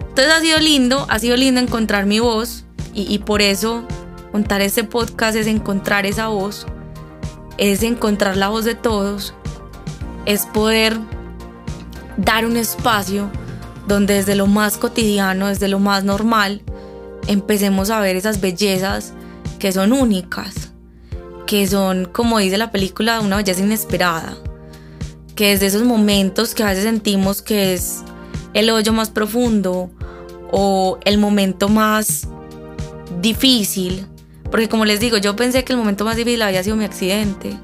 Entonces 0.00 0.32
ha 0.32 0.40
sido 0.40 0.58
lindo, 0.58 1.06
ha 1.08 1.18
sido 1.18 1.36
lindo 1.36 1.60
encontrar 1.60 2.06
mi 2.06 2.18
voz 2.20 2.64
y, 2.92 3.18
por 3.20 3.42
eso 3.42 3.84
montar 4.32 4.60
este 4.60 4.84
podcast 4.84 5.36
es 5.36 5.46
encontrar 5.46 6.06
esa 6.06 6.28
voz, 6.28 6.66
es 7.58 7.82
encontrar 7.82 8.36
la 8.36 8.48
voz 8.48 8.64
de 8.64 8.74
todos, 8.74 9.34
es 10.26 10.46
poder 10.46 10.98
dar 12.16 12.44
un 12.44 12.56
espacio 12.56 13.30
donde 13.86 14.14
desde 14.14 14.34
lo 14.34 14.46
más 14.46 14.76
cotidiano, 14.76 15.48
desde 15.48 15.68
lo 15.68 15.78
más 15.78 16.04
normal, 16.04 16.62
empecemos 17.26 17.90
a 17.90 18.00
ver 18.00 18.16
esas 18.16 18.40
bellezas 18.40 19.12
que 19.58 19.72
son 19.72 19.92
únicas, 19.92 20.72
que 21.46 21.66
son, 21.66 22.06
como 22.06 22.38
dice 22.38 22.58
la 22.58 22.70
película, 22.70 23.20
una 23.20 23.36
belleza 23.36 23.62
inesperada, 23.62 24.36
que 25.40 25.52
desde 25.52 25.68
esos 25.68 25.84
momentos 25.84 26.54
que 26.54 26.62
a 26.62 26.66
veces 26.66 26.84
sentimos 26.84 27.40
que 27.40 27.72
es 27.72 28.02
el 28.52 28.68
hoyo 28.68 28.92
más 28.92 29.08
profundo 29.08 29.90
o 30.52 30.98
el 31.06 31.16
momento 31.16 31.70
más 31.70 32.28
difícil, 33.22 34.06
porque 34.50 34.68
como 34.68 34.84
les 34.84 35.00
digo, 35.00 35.16
yo 35.16 35.36
pensé 35.36 35.64
que 35.64 35.72
el 35.72 35.78
momento 35.78 36.04
más 36.04 36.16
difícil 36.16 36.42
había 36.42 36.62
sido 36.62 36.76
mi 36.76 36.84
accidente, 36.84 37.58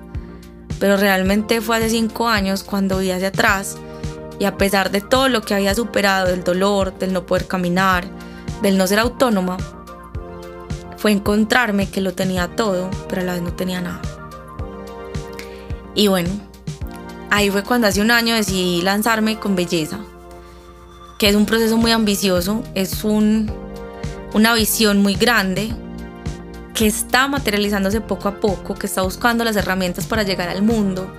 pero 0.80 0.96
realmente 0.96 1.60
fue 1.60 1.76
hace 1.76 1.90
cinco 1.90 2.30
años 2.30 2.64
cuando 2.64 2.96
vi 2.96 3.10
hacia 3.10 3.28
atrás 3.28 3.76
y 4.38 4.46
a 4.46 4.56
pesar 4.56 4.90
de 4.90 5.02
todo 5.02 5.28
lo 5.28 5.42
que 5.42 5.52
había 5.52 5.74
superado, 5.74 6.28
del 6.28 6.44
dolor, 6.44 6.98
del 6.98 7.12
no 7.12 7.26
poder 7.26 7.46
caminar, 7.46 8.06
del 8.62 8.78
no 8.78 8.86
ser 8.86 9.00
autónoma, 9.00 9.58
fue 10.96 11.12
encontrarme 11.12 11.90
que 11.90 12.00
lo 12.00 12.14
tenía 12.14 12.48
todo, 12.56 12.88
pero 13.06 13.20
a 13.20 13.24
la 13.26 13.34
vez 13.34 13.42
no 13.42 13.52
tenía 13.52 13.82
nada. 13.82 14.00
Y 15.94 16.08
bueno, 16.08 16.45
ahí 17.30 17.50
fue 17.50 17.62
cuando 17.62 17.86
hace 17.86 18.00
un 18.00 18.10
año 18.10 18.34
decidí 18.34 18.82
lanzarme 18.82 19.38
con 19.38 19.56
belleza, 19.56 19.98
que 21.18 21.28
es 21.28 21.36
un 21.36 21.46
proceso 21.46 21.76
muy 21.76 21.92
ambicioso, 21.92 22.62
es 22.74 23.04
un, 23.04 23.50
una 24.34 24.54
visión 24.54 25.02
muy 25.02 25.14
grande 25.14 25.72
que 26.74 26.86
está 26.86 27.26
materializándose 27.26 28.00
poco 28.00 28.28
a 28.28 28.40
poco, 28.40 28.74
que 28.74 28.86
está 28.86 29.02
buscando 29.02 29.44
las 29.44 29.56
herramientas 29.56 30.06
para 30.06 30.22
llegar 30.22 30.48
al 30.48 30.62
mundo, 30.62 31.10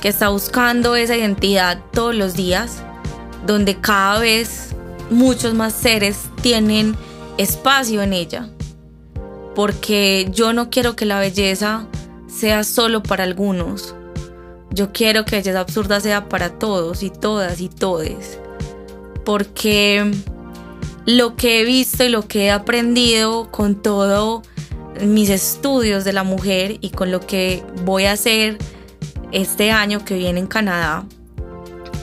que 0.00 0.08
está 0.08 0.28
buscando 0.28 0.96
esa 0.96 1.16
identidad 1.16 1.80
todos 1.92 2.14
los 2.14 2.34
días, 2.34 2.82
donde 3.46 3.76
cada 3.76 4.18
vez 4.18 4.74
muchos 5.10 5.54
más 5.54 5.72
seres 5.72 6.18
tienen 6.42 6.96
espacio 7.38 8.02
en 8.02 8.12
ella. 8.12 8.48
Porque 9.54 10.28
yo 10.32 10.52
no 10.52 10.68
quiero 10.70 10.96
que 10.96 11.06
la 11.06 11.18
belleza 11.18 11.86
sea 12.28 12.62
solo 12.64 13.02
para 13.02 13.24
algunos. 13.24 13.95
Yo 14.70 14.92
quiero 14.92 15.24
que 15.24 15.36
belleza 15.36 15.60
absurda 15.60 16.00
sea 16.00 16.28
para 16.28 16.58
todos 16.58 17.02
y 17.02 17.10
todas 17.10 17.60
y 17.60 17.68
todes. 17.68 18.38
Porque 19.24 20.12
lo 21.06 21.36
que 21.36 21.60
he 21.60 21.64
visto 21.64 22.04
y 22.04 22.08
lo 22.08 22.26
que 22.26 22.46
he 22.46 22.50
aprendido 22.50 23.50
con 23.50 23.80
todo 23.80 24.42
mis 25.04 25.28
estudios 25.30 26.04
de 26.04 26.12
la 26.12 26.24
mujer 26.24 26.78
y 26.80 26.90
con 26.90 27.10
lo 27.10 27.20
que 27.20 27.62
voy 27.84 28.04
a 28.04 28.12
hacer 28.12 28.58
este 29.32 29.70
año 29.70 30.04
que 30.04 30.14
viene 30.14 30.40
en 30.40 30.46
Canadá 30.46 31.04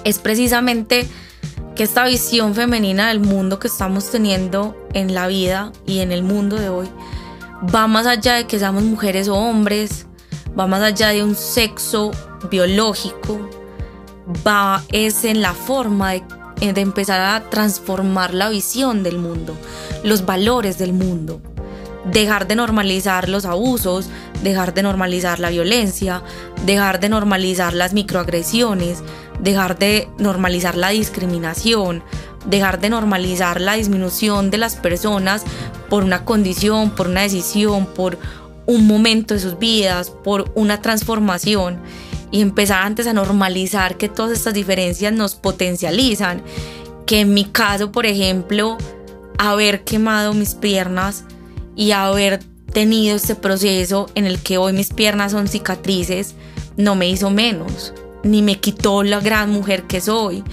es 0.03 0.19
precisamente 0.19 1.07
que 1.75 1.83
esta 1.83 2.05
visión 2.05 2.53
femenina 2.53 3.07
del 3.07 3.19
mundo 3.19 3.59
que 3.59 3.67
estamos 3.67 4.11
teniendo 4.11 4.75
en 4.93 5.13
la 5.13 5.27
vida 5.27 5.71
y 5.85 5.99
en 5.99 6.11
el 6.11 6.23
mundo 6.23 6.57
de 6.57 6.69
hoy 6.69 6.87
va 7.73 7.87
más 7.87 8.05
allá 8.05 8.35
de 8.35 8.45
que 8.45 8.59
seamos 8.59 8.83
mujeres 8.83 9.27
o 9.27 9.35
hombres, 9.35 10.05
va 10.57 10.67
más 10.67 10.81
allá 10.81 11.09
de 11.09 11.23
un 11.23 11.35
sexo 11.35 12.11
biológico, 12.49 13.49
va 14.45 14.83
es 14.91 15.25
en 15.25 15.41
la 15.41 15.53
forma 15.53 16.11
de, 16.11 16.73
de 16.73 16.81
empezar 16.81 17.19
a 17.21 17.49
transformar 17.49 18.33
la 18.33 18.49
visión 18.49 19.03
del 19.03 19.17
mundo, 19.17 19.57
los 20.03 20.25
valores 20.25 20.77
del 20.77 20.93
mundo. 20.93 21.41
Dejar 22.05 22.47
de 22.47 22.55
normalizar 22.55 23.29
los 23.29 23.45
abusos, 23.45 24.09
dejar 24.43 24.73
de 24.73 24.83
normalizar 24.83 25.39
la 25.39 25.49
violencia, 25.49 26.21
dejar 26.65 26.99
de 26.99 27.07
normalizar 27.07 27.73
las 27.73 27.93
microagresiones, 27.93 29.01
dejar 29.39 29.79
de 29.79 30.09
normalizar 30.17 30.75
la 30.75 30.89
discriminación, 30.89 32.03
dejar 32.45 32.79
de 32.81 32.89
normalizar 32.89 33.61
la 33.61 33.75
disminución 33.75 34.51
de 34.51 34.57
las 34.57 34.75
personas 34.75 35.43
por 35.89 36.03
una 36.03 36.25
condición, 36.25 36.89
por 36.91 37.07
una 37.07 37.21
decisión, 37.21 37.85
por 37.85 38.17
un 38.65 38.87
momento 38.87 39.33
de 39.33 39.39
sus 39.39 39.59
vidas, 39.59 40.09
por 40.09 40.51
una 40.55 40.81
transformación 40.81 41.81
y 42.31 42.41
empezar 42.41 42.83
antes 42.83 43.07
a 43.07 43.13
normalizar 43.13 43.97
que 43.97 44.09
todas 44.09 44.31
estas 44.31 44.53
diferencias 44.53 45.13
nos 45.13 45.35
potencializan. 45.35 46.41
Que 47.05 47.21
en 47.21 47.33
mi 47.33 47.45
caso, 47.45 47.91
por 47.91 48.05
ejemplo, 48.05 48.77
haber 49.37 49.83
quemado 49.83 50.33
mis 50.33 50.55
piernas 50.55 51.25
y 51.75 51.91
haber 51.91 52.39
tenido 52.71 53.15
este 53.15 53.35
proceso 53.35 54.07
en 54.15 54.25
el 54.25 54.39
que 54.39 54.57
hoy 54.57 54.73
mis 54.73 54.91
piernas 54.91 55.31
son 55.31 55.47
cicatrices 55.47 56.35
no 56.75 56.95
me 56.95 57.07
hizo 57.07 57.29
menos, 57.29 57.93
ni 58.23 58.41
me 58.41 58.59
quitó 58.59 59.03
la 59.03 59.19
gran 59.19 59.51
mujer 59.51 59.83
que 59.83 60.01
soy, 60.01 60.43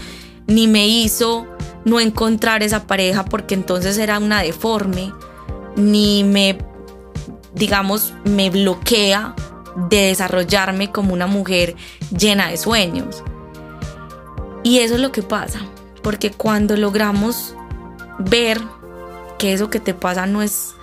ni 0.47 0.67
me 0.67 0.87
hizo 0.87 1.47
no 1.85 1.99
encontrar 1.99 2.63
esa 2.63 2.87
pareja 2.87 3.25
porque 3.25 3.55
entonces 3.55 3.97
era 3.97 4.19
una 4.19 4.43
deforme, 4.43 5.13
ni 5.77 6.25
me, 6.25 6.59
digamos, 7.55 8.15
me 8.25 8.51
bloquea 8.51 9.35
de 9.89 10.07
desarrollarme 10.07 10.91
como 10.91 11.13
una 11.13 11.27
mujer 11.27 11.77
llena 12.17 12.49
de 12.49 12.57
sueños. 12.57 13.23
Y 14.63 14.79
eso 14.79 14.95
es 14.95 15.01
lo 15.01 15.13
que 15.13 15.23
pasa, 15.23 15.61
porque 16.03 16.31
cuando 16.31 16.77
logramos 16.77 17.55
ver 18.19 18.61
que 19.39 19.53
eso 19.53 19.71
que 19.71 19.81
te 19.81 19.95
pasa 19.95 20.27
no 20.27 20.43
es 20.43 20.75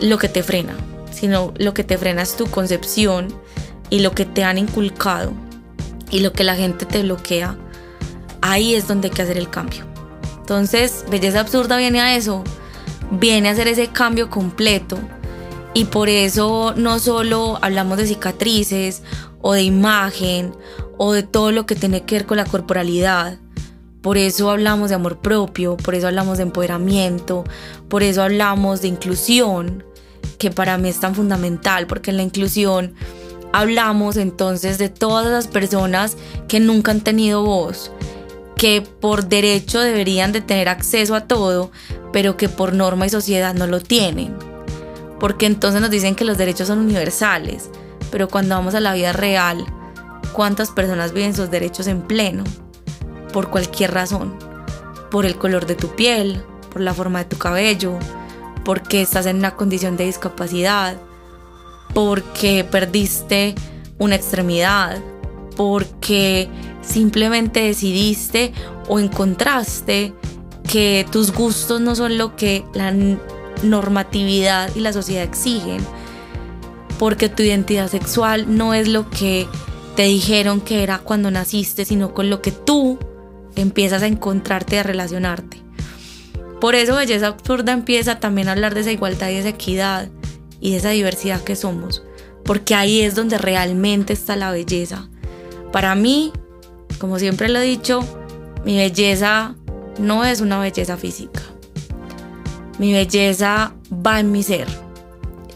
lo 0.00 0.18
que 0.18 0.28
te 0.28 0.42
frena, 0.42 0.74
sino 1.10 1.54
lo 1.56 1.72
que 1.72 1.84
te 1.84 1.96
frena 1.96 2.22
es 2.22 2.36
tu 2.36 2.46
concepción 2.46 3.28
y 3.88 4.00
lo 4.00 4.12
que 4.12 4.26
te 4.26 4.44
han 4.44 4.58
inculcado 4.58 5.32
y 6.10 6.20
lo 6.20 6.32
que 6.32 6.44
la 6.44 6.54
gente 6.54 6.84
te 6.84 7.02
bloquea. 7.02 7.56
Ahí 8.42 8.74
es 8.74 8.86
donde 8.86 9.08
hay 9.08 9.14
que 9.14 9.22
hacer 9.22 9.38
el 9.38 9.48
cambio. 9.48 9.84
Entonces, 10.38 11.04
Belleza 11.10 11.40
Absurda 11.40 11.78
viene 11.78 12.00
a 12.00 12.14
eso, 12.14 12.44
viene 13.10 13.48
a 13.48 13.52
hacer 13.52 13.68
ese 13.68 13.88
cambio 13.88 14.28
completo. 14.28 14.98
Y 15.74 15.86
por 15.86 16.08
eso 16.08 16.72
no 16.76 17.00
solo 17.00 17.58
hablamos 17.60 17.98
de 17.98 18.06
cicatrices 18.06 19.02
o 19.42 19.52
de 19.52 19.62
imagen 19.62 20.52
o 20.96 21.12
de 21.12 21.24
todo 21.24 21.50
lo 21.50 21.66
que 21.66 21.74
tiene 21.74 22.04
que 22.04 22.14
ver 22.14 22.26
con 22.26 22.36
la 22.36 22.44
corporalidad, 22.44 23.38
por 24.04 24.18
eso 24.18 24.50
hablamos 24.50 24.90
de 24.90 24.96
amor 24.96 25.20
propio, 25.20 25.78
por 25.78 25.94
eso 25.94 26.06
hablamos 26.08 26.36
de 26.36 26.42
empoderamiento, 26.42 27.44
por 27.88 28.02
eso 28.02 28.22
hablamos 28.22 28.82
de 28.82 28.88
inclusión, 28.88 29.82
que 30.36 30.50
para 30.50 30.76
mí 30.76 30.90
es 30.90 31.00
tan 31.00 31.14
fundamental, 31.14 31.86
porque 31.86 32.10
en 32.10 32.18
la 32.18 32.22
inclusión 32.22 32.92
hablamos 33.54 34.18
entonces 34.18 34.76
de 34.76 34.90
todas 34.90 35.26
las 35.26 35.46
personas 35.46 36.18
que 36.48 36.60
nunca 36.60 36.90
han 36.90 37.00
tenido 37.00 37.44
voz, 37.44 37.92
que 38.58 38.82
por 38.82 39.26
derecho 39.26 39.80
deberían 39.80 40.32
de 40.32 40.42
tener 40.42 40.68
acceso 40.68 41.14
a 41.14 41.26
todo, 41.26 41.70
pero 42.12 42.36
que 42.36 42.50
por 42.50 42.74
norma 42.74 43.06
y 43.06 43.08
sociedad 43.10 43.54
no 43.54 43.66
lo 43.66 43.80
tienen. 43.80 44.53
Porque 45.24 45.46
entonces 45.46 45.80
nos 45.80 45.88
dicen 45.88 46.16
que 46.16 46.26
los 46.26 46.36
derechos 46.36 46.68
son 46.68 46.80
universales, 46.80 47.70
pero 48.10 48.28
cuando 48.28 48.56
vamos 48.56 48.74
a 48.74 48.80
la 48.80 48.92
vida 48.92 49.14
real, 49.14 49.64
¿cuántas 50.34 50.70
personas 50.70 51.14
viven 51.14 51.32
sus 51.32 51.50
derechos 51.50 51.86
en 51.86 52.02
pleno? 52.02 52.44
por 53.32 53.48
cualquier 53.48 53.94
razón, 53.94 54.34
por 55.10 55.24
el 55.24 55.36
color 55.36 55.64
de 55.64 55.76
tu 55.76 55.88
piel, 55.88 56.44
por 56.70 56.82
la 56.82 56.92
forma 56.92 57.20
de 57.20 57.24
tu 57.24 57.38
cabello, 57.38 57.98
porque 58.66 59.00
estás 59.00 59.24
en 59.24 59.38
una 59.38 59.56
condición 59.56 59.96
de 59.96 60.04
discapacidad, 60.04 60.98
porque 61.94 62.62
perdiste 62.62 63.54
una 63.96 64.16
extremidad, 64.16 64.98
porque 65.56 66.50
simplemente 66.82 67.60
decidiste 67.60 68.52
o 68.88 69.00
encontraste 69.00 70.12
que 70.68 71.06
tus 71.10 71.32
gustos 71.32 71.80
no 71.80 71.94
son 71.94 72.18
lo 72.18 72.36
que 72.36 72.64
la 72.74 72.92
normatividad 73.62 74.74
y 74.74 74.80
la 74.80 74.92
sociedad 74.92 75.24
exigen, 75.24 75.84
porque 76.98 77.28
tu 77.28 77.42
identidad 77.42 77.88
sexual 77.88 78.56
no 78.56 78.74
es 78.74 78.88
lo 78.88 79.10
que 79.10 79.46
te 79.96 80.04
dijeron 80.04 80.60
que 80.60 80.82
era 80.82 80.98
cuando 80.98 81.30
naciste, 81.30 81.84
sino 81.84 82.14
con 82.14 82.30
lo 82.30 82.42
que 82.42 82.50
tú 82.50 82.98
empiezas 83.56 84.02
a 84.02 84.06
encontrarte, 84.06 84.78
a 84.78 84.82
relacionarte. 84.82 85.58
Por 86.60 86.74
eso 86.74 86.96
Belleza 86.96 87.28
Absurda 87.28 87.72
empieza 87.72 88.20
también 88.20 88.48
a 88.48 88.52
hablar 88.52 88.74
de 88.74 88.80
esa 88.80 88.92
igualdad 88.92 89.28
y 89.28 89.34
esa 89.34 89.50
equidad 89.50 90.08
y 90.60 90.72
de 90.72 90.78
esa 90.78 90.90
diversidad 90.90 91.42
que 91.42 91.56
somos, 91.56 92.02
porque 92.44 92.74
ahí 92.74 93.02
es 93.02 93.14
donde 93.14 93.38
realmente 93.38 94.12
está 94.12 94.34
la 94.36 94.50
belleza. 94.50 95.08
Para 95.72 95.94
mí, 95.94 96.32
como 96.98 97.18
siempre 97.18 97.48
lo 97.48 97.58
he 97.58 97.64
dicho, 97.64 98.00
mi 98.64 98.76
belleza 98.76 99.56
no 99.98 100.24
es 100.24 100.40
una 100.40 100.58
belleza 100.58 100.96
física. 100.96 101.42
Mi 102.78 102.92
belleza 102.92 103.74
va 103.90 104.20
en 104.20 104.32
mi 104.32 104.42
ser. 104.42 104.66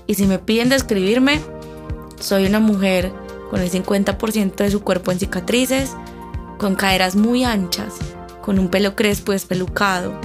Y 0.06 0.14
si 0.14 0.26
me 0.26 0.38
piden 0.38 0.68
describirme, 0.68 1.40
soy 2.20 2.46
una 2.46 2.60
mujer 2.60 3.12
con 3.50 3.60
el 3.60 3.70
50% 3.70 4.56
de 4.56 4.70
su 4.70 4.82
cuerpo 4.82 5.12
en 5.12 5.18
cicatrices, 5.18 5.96
con 6.58 6.74
caderas 6.74 7.16
muy 7.16 7.44
anchas, 7.44 7.94
con 8.42 8.58
un 8.58 8.68
pelo 8.68 8.94
crespo 8.94 9.32
despelucado, 9.32 10.18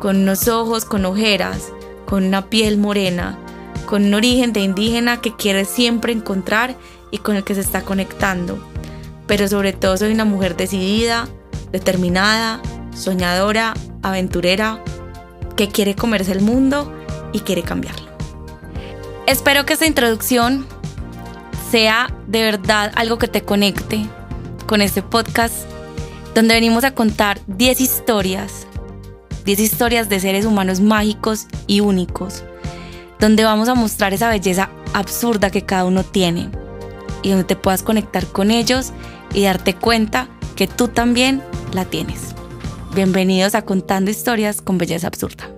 con 0.00 0.16
unos 0.16 0.48
ojos 0.48 0.84
con 0.84 1.04
ojeras, 1.04 1.72
con 2.06 2.24
una 2.24 2.48
piel 2.48 2.78
morena, 2.78 3.38
con 3.86 4.04
un 4.04 4.14
origen 4.14 4.52
de 4.52 4.60
indígena 4.60 5.20
que 5.20 5.34
quiere 5.34 5.64
siempre 5.64 6.12
encontrar 6.12 6.76
y 7.10 7.18
con 7.18 7.36
el 7.36 7.44
que 7.44 7.54
se 7.54 7.60
está 7.60 7.82
conectando. 7.82 8.58
Pero 9.26 9.48
sobre 9.48 9.72
todo 9.72 9.96
soy 9.96 10.12
una 10.12 10.24
mujer 10.24 10.56
decidida, 10.56 11.28
determinada, 11.72 12.60
soñadora, 12.94 13.74
aventurera, 14.02 14.82
que 15.56 15.68
quiere 15.68 15.94
comerse 15.94 16.32
el 16.32 16.42
mundo 16.42 16.92
y 17.32 17.40
quiere 17.40 17.62
cambiarlo. 17.62 18.06
Espero 19.26 19.66
que 19.66 19.72
esta 19.72 19.86
introducción 19.86 20.66
sea 21.70 22.14
de 22.28 22.42
verdad 22.42 22.92
algo 22.94 23.18
que 23.18 23.28
te 23.28 23.42
conecte 23.42 24.06
con 24.66 24.80
este 24.82 25.02
podcast 25.02 25.54
donde 26.34 26.54
venimos 26.54 26.84
a 26.84 26.94
contar 26.94 27.40
10 27.46 27.80
historias, 27.80 28.66
10 29.46 29.58
historias 29.58 30.08
de 30.08 30.20
seres 30.20 30.44
humanos 30.44 30.80
mágicos 30.80 31.46
y 31.66 31.80
únicos, 31.80 32.44
donde 33.18 33.42
vamos 33.42 33.68
a 33.68 33.74
mostrar 33.74 34.12
esa 34.12 34.28
belleza 34.28 34.68
absurda 34.92 35.50
que 35.50 35.62
cada 35.62 35.86
uno 35.86 36.04
tiene 36.04 36.50
y 37.22 37.30
donde 37.30 37.44
te 37.44 37.56
puedas 37.56 37.82
conectar 37.82 38.26
con 38.26 38.50
ellos 38.50 38.92
y 39.32 39.44
darte 39.44 39.74
cuenta 39.74 40.28
que 40.54 40.66
tú 40.66 40.88
también 40.88 41.42
la 41.72 41.84
tienes. 41.84 42.35
Bienvenidos 42.96 43.54
a 43.54 43.60
Contando 43.60 44.10
Historias 44.10 44.62
con 44.62 44.78
Belleza 44.78 45.06
Absurda. 45.06 45.55